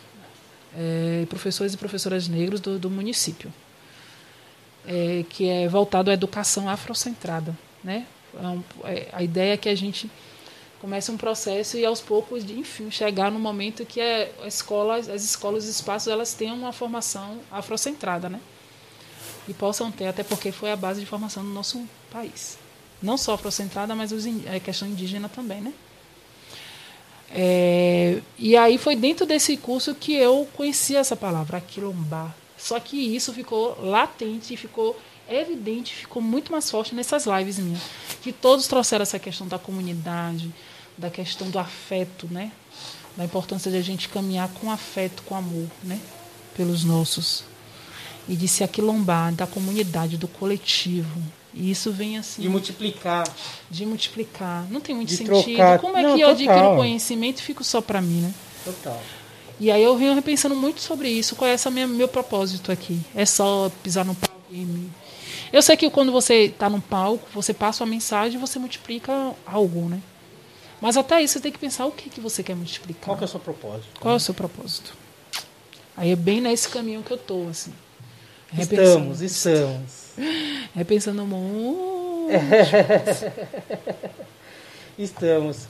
[0.77, 3.51] é, professores e professoras negros do, do município,
[4.85, 7.57] é, que é voltado à educação afrocentrada.
[7.83, 8.05] Né?
[8.35, 10.09] É é, a ideia é que a gente
[10.79, 14.97] comece um processo e aos poucos, de, enfim, chegar no momento que é a escola,
[14.97, 18.39] as escolas, os espaços, elas tenham uma formação afrocentrada, né?
[19.47, 22.59] E possam ter, até porque foi a base de formação do nosso país.
[23.01, 25.73] Não só afrocentrada, mas a questão indígena também, né?
[27.29, 32.35] É, e aí foi dentro desse curso que eu conheci essa palavra, quilombar.
[32.57, 34.99] Só que isso ficou latente, ficou
[35.29, 37.81] evidente, ficou muito mais forte nessas lives minhas.
[38.21, 40.51] Que todos trouxeram essa questão da comunidade,
[40.97, 42.51] da questão do afeto, né?
[43.15, 45.99] Da importância de a gente caminhar com afeto, com amor, né?
[46.55, 47.43] Pelos nossos.
[48.27, 51.21] E de se aquilombar da comunidade, do coletivo.
[51.59, 53.27] E isso vem assim De multiplicar.
[53.69, 54.67] de multiplicar.
[54.69, 55.43] Não tem muito De sentido.
[55.43, 55.79] trocar.
[55.79, 56.53] Como é Não, que eu total.
[56.55, 58.33] adquiro conhecimento e fico só para mim, né?
[58.63, 59.01] Total.
[59.59, 61.35] E aí eu venho repensando muito sobre isso.
[61.35, 62.99] Qual é esse minha, meu propósito aqui?
[63.15, 64.91] É só pisar no palco e me...
[65.51, 69.33] Eu sei que quando você está no palco, você passa uma mensagem e você multiplica
[69.45, 69.99] algo, né?
[70.79, 73.05] Mas até isso você tem que pensar o que, que você quer multiplicar.
[73.05, 73.99] Qual que é o seu propósito?
[73.99, 74.93] Qual é o seu propósito?
[75.95, 77.73] Aí é bem nesse caminho que eu tô, assim.
[78.55, 80.13] Estamos, estamos.
[80.73, 81.97] Repensando muito.
[84.97, 85.67] Estamos.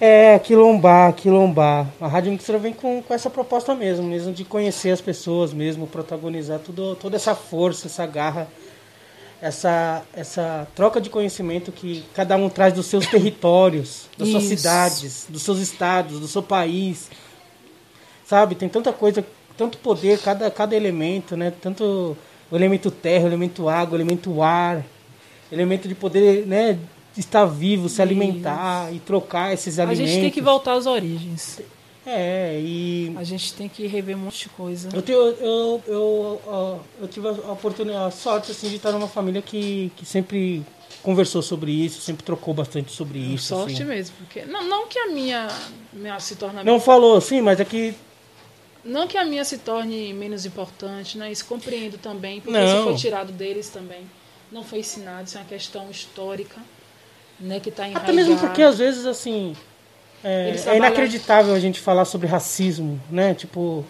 [0.00, 1.86] É, quilombar, quilombar.
[2.00, 5.86] A Rádio Mixtura vem com, com essa proposta mesmo, mesmo de conhecer as pessoas mesmo,
[5.86, 8.48] protagonizar tudo, toda essa força, essa garra,
[9.42, 14.56] essa, essa troca de conhecimento que cada um traz dos seus territórios, das suas Isso.
[14.56, 17.10] cidades, dos seus estados, do seu país.
[18.24, 19.24] Sabe, tem tanta coisa,
[19.58, 21.50] tanto poder, cada, cada elemento, né?
[21.60, 22.16] Tanto
[22.50, 24.86] o elemento terra, o elemento água, o elemento ar,
[25.50, 26.78] elemento de poder, né?
[27.16, 30.12] Estar vivo, se alimentar e trocar esses A alimentos.
[30.12, 31.60] gente tem que voltar às origens.
[32.06, 34.88] É, e A gente tem que rever um monte de coisa.
[34.94, 39.08] eu, tenho, eu, eu, ó, eu tive a oportunidade, a sorte assim, de estar numa
[39.08, 40.62] família que, que sempre
[41.02, 43.48] conversou sobre isso, sempre trocou bastante sobre isso.
[43.48, 43.84] Sorte assim.
[43.84, 44.14] mesmo.
[44.18, 45.48] Porque, não, não que a minha,
[45.92, 46.62] minha se torne.
[46.64, 47.94] Não falou, sim, mas é que
[48.88, 51.30] Não que a minha se torne menos importante, né?
[51.30, 52.66] Isso compreendo também, porque Não.
[52.66, 54.08] isso foi tirado deles também.
[54.50, 56.58] Não foi ensinado, isso é uma questão histórica,
[57.38, 57.60] né?
[57.60, 58.10] Que está enraizada.
[58.10, 59.54] Até mesmo porque às vezes assim
[60.24, 63.34] é, é inacreditável a gente falar sobre racismo, né?
[63.34, 63.84] Tipo,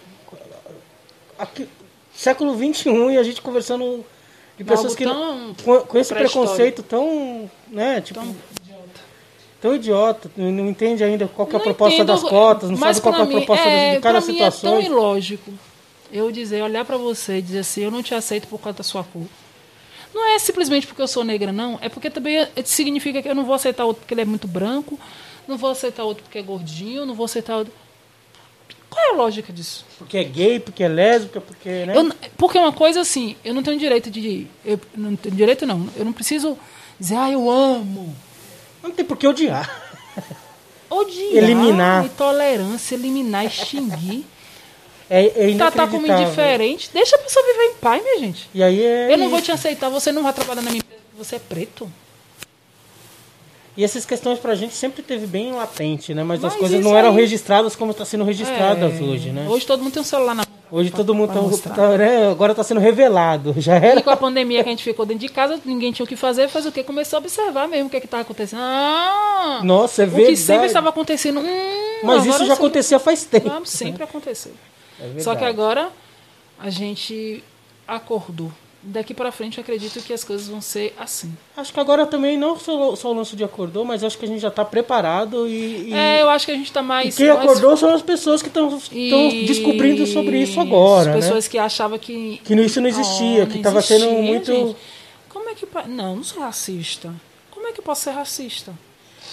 [1.39, 1.69] aqui,
[2.13, 4.05] século XXI e a gente conversando
[4.57, 8.01] de pessoas Algo que tão com, com esse preconceito tão, né?
[8.01, 8.37] Tipo, tão
[9.61, 13.01] tão idiota, não entende ainda qual que é a proposta entendo, das cotas, não sabe
[13.01, 14.71] qual é a mim- proposta é, de cada situação.
[14.79, 15.53] É tão ilógico
[16.13, 18.85] eu dizer, olhar pra você e dizer assim, eu não te aceito por causa da
[18.85, 19.23] sua cor.
[20.15, 21.79] Não é simplesmente porque eu sou negra, não.
[21.83, 24.49] É porque também é- significa que eu não vou aceitar outro porque ele é muito
[24.49, 24.99] branco,
[25.47, 27.73] não vou aceitar outro porque é gordinho, não vou aceitar outro.
[28.89, 29.85] Qual é a lógica disso?
[29.99, 31.95] Porque é gay, porque é lésbica, porque, né?
[31.95, 34.47] Eu porque uma coisa assim, eu não tenho direito de.
[34.65, 35.87] Eu não tenho direito, não.
[35.95, 36.57] Eu não preciso
[36.99, 38.17] dizer, ah, eu amo.
[38.89, 39.71] Não tem por que odiar.
[40.91, 42.05] Odiar, Eliminar.
[42.05, 44.25] intolerância, eliminar, extinguir.
[45.11, 46.25] É, é tratar como inacreditável.
[46.25, 46.91] indiferente.
[46.93, 48.47] Deixa a pessoa viver em paz, minha gente.
[48.53, 51.01] E aí é Eu não vou te aceitar, você não vai trabalhar na minha empresa
[51.03, 51.91] porque você é preto.
[53.79, 56.25] E essas questões pra gente sempre teve bem latente, né?
[56.25, 59.31] Mas, as Mas coisas isso não eram aí- registradas como está sendo registradas É, hoje,
[59.31, 59.47] né?
[59.49, 60.59] Hoje todo mundo tem um celular na mão.
[60.71, 62.29] Hoje pra- todo mundo tá, tá, né?
[62.29, 63.55] agora está sendo revelado.
[63.57, 64.01] Já era.
[64.01, 66.17] E com a pandemia que a gente ficou dentro de casa, ninguém tinha o que
[66.17, 66.83] fazer, faz o quê?
[66.83, 68.59] Começou a observar mesmo o que é estava acontecendo.
[68.61, 69.61] Ah!
[69.63, 70.31] Nossa, é O verdade.
[70.33, 71.39] que sempre estava acontecendo.
[71.39, 73.49] Hum, Mas isso já acontecia faz tempo.
[73.65, 74.53] Sempre aconteceu.
[75.17, 75.21] É.
[75.21, 75.89] Só que agora
[76.59, 77.45] a gente
[77.87, 78.51] acordou.
[78.91, 81.31] Daqui para frente eu acredito que as coisas vão ser assim.
[81.57, 84.29] Acho que agora também não só, só o lance de acordou, mas acho que a
[84.29, 87.15] gente já está preparado e, e- É, eu acho que a gente está e mais.
[87.17, 91.21] quem mais- acordou são as pessoas que estão E- descobrindo sobre isso agora, As né?
[91.23, 92.41] pessoas que achavam que.
[92.45, 94.47] Que isso não existia, Oh, que estava sendo muito...
[94.53, 94.77] gente.
[95.29, 95.67] Como é que.
[95.89, 97.13] Não, não sou racista.
[97.51, 98.73] Como é que eu posso ser racista?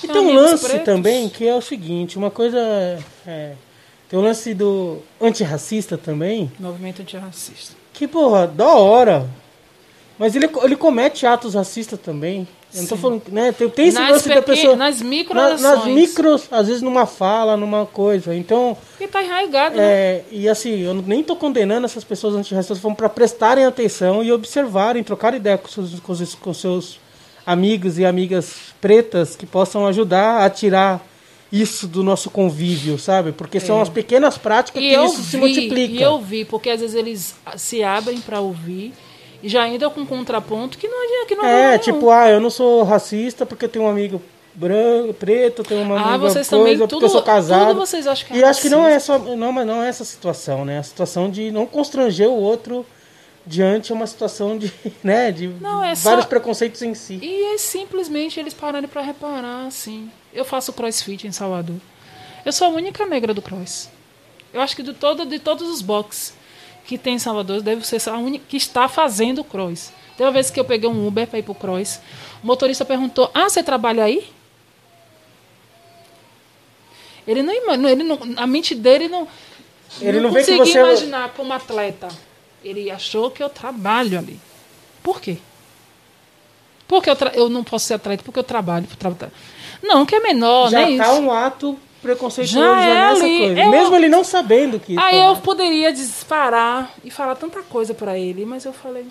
[0.03, 0.83] E Tenho tem um lance pretos.
[0.85, 2.59] também que é o seguinte, uma coisa...
[3.25, 3.53] é,
[4.09, 7.73] tem o lance do antirracista também, Movimento antirracista.
[7.93, 9.29] que, porra, da hora.
[10.17, 12.47] Mas ele, ele comete atos racistas também.
[12.73, 13.51] Eu não tô falando, né?
[13.53, 14.75] Tem, tem esse Nas lance da pessoa.
[14.75, 18.35] nas micro na- nas micros, às vezes numa fala, numa coisa.
[18.35, 19.83] Então, Porque tá enraigado, né?
[19.83, 24.31] é, e assim, eu nem tô condenando essas pessoas antirracistas, foram para prestarem atenção e
[24.31, 26.99] observarem, trocar ideia com seus, com, seus, com seus
[27.45, 31.05] amigos e amigas pretas que possam ajudar a tirar
[31.51, 33.31] isso do nosso convívio, sabe?
[33.31, 34.85] Porque são as pequenas práticas É.
[34.87, 35.93] E que isso se vi, multiplica.
[35.93, 38.93] e eu vi, porque às vezes eles se abrem para ouvir e
[39.47, 42.39] já ainda com um contraponto que não adianta, que não É, adianta tipo, ah, eu
[42.39, 44.21] não sou racista porque eu tenho um amigo
[44.53, 47.67] branco, preto, tenho uma Ah, amiga vocês coisa, também, porque tudo- eu sou casado.
[47.67, 49.89] tudo vocês acham que é E acho que não é só, não, mas não é
[49.89, 50.79] essa situação, né?
[50.79, 52.85] A situação de não constranger o outro
[53.45, 54.71] diante uma situação de,
[55.03, 57.19] né, de Não, é vários só- preconceitos em si.
[57.21, 60.09] E é simplesmente eles pararem para reparar, assim.
[60.33, 61.75] Eu faço crossfit em Salvador.
[62.45, 63.89] Eu sou a única negra do cross.
[64.53, 66.33] Eu acho que de, todo, de todos os boxes
[66.85, 69.91] que tem em Salvador, deve ser a única que está fazendo cross.
[70.15, 71.99] Teve uma vez que eu peguei um Uber para ir pro cross.
[72.43, 74.29] O motorista perguntou: Ah, você trabalha aí?
[77.27, 77.53] Ele não,
[77.89, 78.19] ele não.
[78.37, 79.27] A mente dele não.
[79.99, 82.07] Ele não que conseguia você- imaginar como atleta.
[82.63, 84.39] Ele achou que eu trabalho ali.
[85.01, 85.37] Por quê?
[86.87, 88.87] Porque eu, eu não posso ser atleta porque eu trabalho.
[88.97, 89.31] Tra-
[89.81, 91.21] Não, que é menor, Já nem tá isso.
[91.21, 93.59] um ato preconceituoso Já já é nessa ali, coisa.
[93.61, 98.17] eu- Mesmo ele não sabendo que Aí eu poderia disparar e falar tanta coisa pra
[98.17, 99.05] ele, mas eu falei,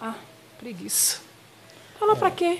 [0.00, 0.14] ah,
[0.58, 1.20] preguiça.
[1.98, 2.58] Falou pra quê?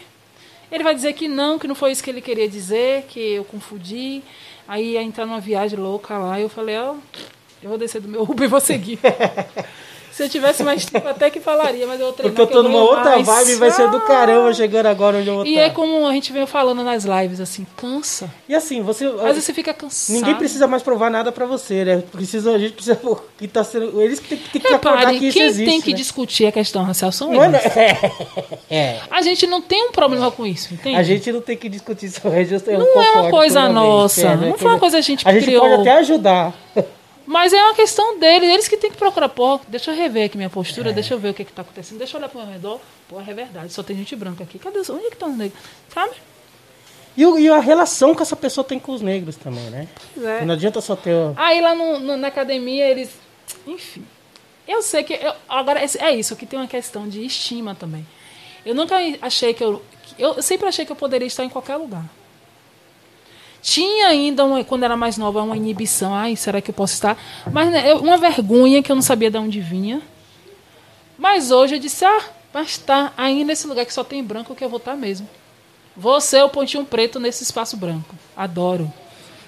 [0.70, 3.44] Ele vai dizer que não, que não foi isso que ele queria dizer, que eu
[3.44, 4.22] confundi.
[4.66, 6.94] Aí ia entrar numa viagem louca lá, e eu falei, ó,
[7.62, 8.98] eu vou descer do meu Uber e vou seguir.
[10.12, 12.36] Se eu tivesse mais tempo, até que falaria, mas eu vou treinar.
[12.36, 13.26] Porque eu que tô numa outra mais.
[13.26, 14.00] vibe, vai ser do Ah!
[14.02, 15.62] caramba chegando agora onde eu vou E estar.
[15.62, 18.30] é como a gente veio falando nas lives, assim, cansa.
[18.46, 19.06] E assim, você.
[19.06, 20.14] Às vezes você fica cansado.
[20.16, 22.02] Ninguém precisa mais provar nada pra você, né?
[22.12, 23.00] Precisa, a gente precisa.
[23.38, 25.64] Que tá sendo, eles que tem, tem que acordar Repare, que isso quem existe.
[25.68, 25.96] tem que né?
[25.96, 27.62] discutir a questão racial são é- eles.
[28.70, 29.00] é.
[29.10, 30.94] A gente não tem um problema com isso, entende?
[30.96, 32.20] A gente não tem que discutir isso.
[32.24, 34.50] eu Não é uma coisa nossa, né?
[34.50, 35.62] não foi uma coisa que a gente A gente criou.
[35.62, 36.54] pode até ajudar.
[37.32, 39.28] Mas é uma questão deles, eles que têm que procurar.
[39.30, 40.92] Pô, deixa eu rever aqui minha postura, É.
[40.92, 42.78] deixa eu ver o que está acontecendo, deixa eu olhar para o meu redor.
[43.08, 44.58] Pô, é verdade, só tem gente branca aqui.
[44.58, 44.90] Cadê os.
[44.90, 45.58] Onde é que estão os negros?
[45.92, 46.12] Sabe?
[47.16, 49.88] E, e a relação que essa pessoa tem com os negros também, né?
[50.22, 50.44] É.
[50.44, 51.14] Não adianta só ter.
[51.14, 53.10] o- Aí lá no- no- na academia eles.
[53.66, 54.04] Enfim.
[54.68, 55.14] Eu sei que.
[55.14, 58.06] eu- agora, é é isso, que tem uma questão de estima também.
[58.64, 59.82] Eu nunca achei que eu.
[60.18, 62.04] Eu sempre achei que eu poderia estar em qualquer lugar.
[63.62, 66.12] Tinha ainda, uma, quando era mais nova, uma inibição.
[66.12, 67.16] Ai, será que eu posso estar?
[67.50, 70.02] Mas né, uma vergonha que eu não sabia de onde vinha.
[71.16, 74.64] Mas hoje eu disse, ah, mas tá aí nesse lugar que só tem branco que
[74.64, 75.28] eu vou estar mesmo.
[75.96, 78.16] Você é o pontinho preto nesse espaço branco.
[78.36, 78.92] Adoro.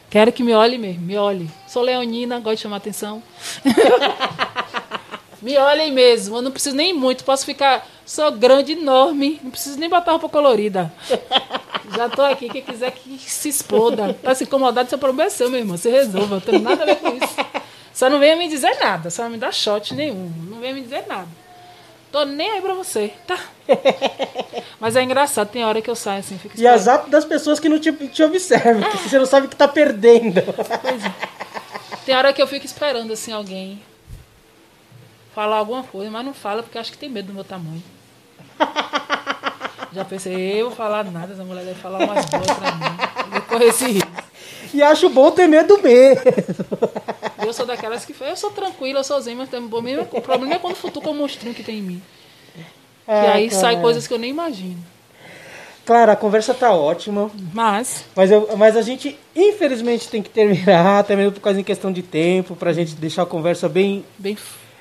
[0.09, 1.51] Quero que me olhe mesmo, me olhe.
[1.67, 3.21] Sou leonina, gosto de chamar atenção.
[5.43, 7.85] me olhem mesmo, eu não preciso nem muito, posso ficar.
[8.07, 10.93] Sou grande, enorme, não preciso nem botar roupa colorida.
[11.95, 14.15] Já tô aqui, quem quiser que se exploda.
[14.15, 15.77] Tá se incomodado, seu problema é seu, meu irmão.
[15.77, 17.35] Você resolva, não tem nada a ver com isso.
[17.95, 20.31] Só não venha me dizer nada, só não me dá shot nenhum.
[20.51, 21.29] Não venha me dizer nada.
[22.11, 23.39] Tô nem aí pra você, tá?
[24.79, 27.69] Mas é engraçado, tem hora que eu saio assim, fico E as das pessoas que
[27.69, 30.43] não te, te observam, que você não sabe que tá perdendo.
[32.05, 33.81] Tem hora que eu fico esperando assim alguém
[35.35, 37.83] falar alguma coisa, mas não fala porque acho que tem medo do meu tamanho.
[39.93, 42.85] Já pensei, eu vou falar nada, essa mulher deve falar umas boas pra mim.
[43.27, 44.11] Eu vou correr esse risco.
[44.73, 46.23] E acho bom ter medo mesmo.
[47.47, 50.59] Eu sou daquelas que eu sou tranquila, eu sozinha, mas tem, mesmo- o problema é
[50.59, 52.03] quando futuca o monstrinho que tem em mim.
[52.57, 52.63] Que
[53.07, 53.83] Ah, aí sai cara.
[53.83, 54.79] coisas que eu nem imagino.
[55.87, 57.31] Claro, a conversa tá ótima.
[57.53, 61.65] Mas, Mas, eu- mas a gente, infelizmente, tem que terminar, até mesmo por causa em
[61.65, 64.37] questão de tempo, pra gente deixar a conversa bem, bem.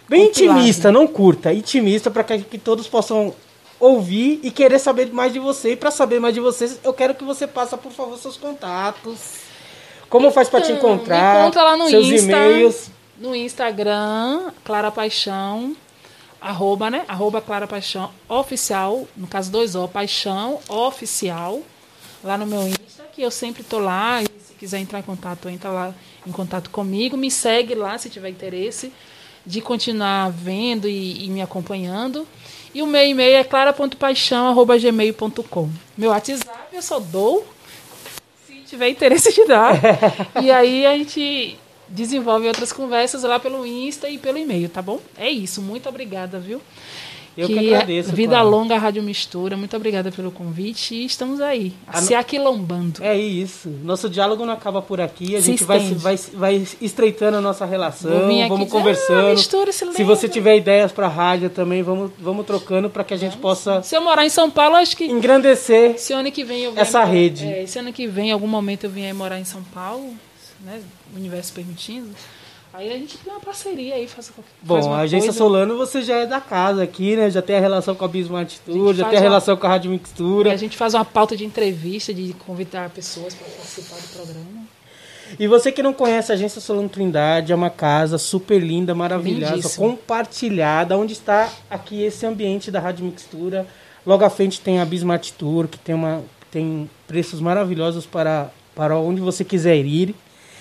[0.09, 3.35] bem intimista, não curta, intimista, pra que, que todos possam
[3.83, 5.71] ouvir e querer saber mais de você.
[5.71, 9.17] E pra saber mais de você, eu quero que você passe, por favor, seus contatos.
[10.09, 11.35] Como faz pra te Então, encontrar?
[11.35, 12.89] Me encontra lá no seus Insta, e-mails.
[13.17, 15.75] No Instagram, Clara Paixão,
[16.39, 17.03] arroba, né?
[17.07, 21.61] Arroba Clara Paixão oficial, no caso dois O, Paixão oficial,
[22.23, 25.49] lá no meu Insta, que eu sempre tô lá, e se quiser entrar em contato,
[25.49, 25.93] entra lá
[26.25, 28.93] em contato comigo, me segue lá se tiver interesse
[29.45, 32.25] de continuar vendo e, e me acompanhando.
[32.73, 35.69] E o meu e-mail é clara.paixão.gmail.com.
[35.97, 37.47] Meu WhatsApp eu só dou
[38.47, 39.79] se tiver interesse de dar.
[40.41, 41.57] e aí a gente
[41.87, 44.99] desenvolve outras conversas lá pelo Insta e pelo e-mail, tá bom?
[45.15, 46.59] É isso, muito obrigada, viu?
[47.37, 48.11] Eu que, que agradeço.
[48.11, 48.49] Vida claro.
[48.49, 49.57] longa Rádio Mistura.
[49.57, 53.03] Muito obrigada pelo convite e estamos aí, a, se aquilombando.
[53.03, 53.69] É isso.
[53.83, 55.35] Nosso diálogo não acaba por aqui.
[55.35, 58.11] A se gente vai, vai, vai estreitando a nossa relação,
[58.47, 59.27] vamos conversando.
[59.27, 63.13] Ah, mistura, se, se você tiver ideias para rádio também, vamos, vamos trocando para que
[63.13, 63.81] a gente possa.
[63.81, 65.05] Se eu morar em São Paulo, acho que.
[65.05, 67.47] Engrandecer se ano que vem eu essa morar, rede.
[67.47, 70.13] É, se ano que vem, em algum momento, eu vier morar em São Paulo,
[70.61, 70.81] né,
[71.13, 72.09] o universo permitindo
[72.73, 74.31] Aí a gente tem uma parceria aí, faz,
[74.63, 75.37] Bom, faz a agência coisa.
[75.37, 77.29] Solano você já é da casa aqui, né?
[77.29, 79.91] Já tem a relação com a Bismart Tour, já tem a relação com a Rádio
[79.91, 80.51] Mixtura.
[80.51, 84.63] a gente faz uma pauta de entrevista, de convidar pessoas para participar do programa.
[85.39, 89.55] E você que não conhece a Agência Solano Trindade, é uma casa super linda, maravilhosa,
[89.55, 89.89] Lindíssimo.
[89.89, 93.67] compartilhada, onde está aqui esse ambiente da Rádio Mixtura.
[94.05, 98.97] Logo à frente tem a Bismart Tour, que tem, uma, tem preços maravilhosos para, para
[98.97, 100.15] onde você quiser ir.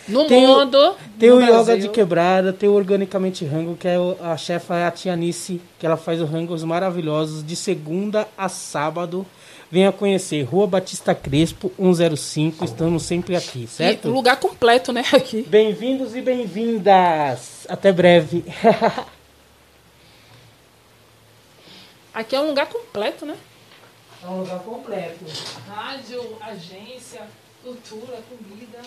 [0.09, 0.77] No tem mundo.
[0.77, 1.61] O, tem no o Brasil.
[1.61, 5.61] Yoga de Quebrada, tem o Organicamente Rango, que é a chefa é a Tia Nice,
[5.79, 9.25] que ela faz os rangos maravilhosos de segunda a sábado.
[9.71, 12.63] Venha conhecer Rua Batista Crespo, 105.
[12.65, 14.09] Estamos sempre aqui, certo?
[14.09, 15.03] E lugar completo, né?
[15.15, 15.43] Aqui.
[15.49, 17.67] Bem-vindos e bem-vindas.
[17.67, 18.45] Até breve.
[22.13, 23.35] aqui é um lugar completo, né?
[24.23, 25.25] É um lugar completo.
[25.67, 27.23] Rádio, agência,
[27.65, 28.81] cultura, comida.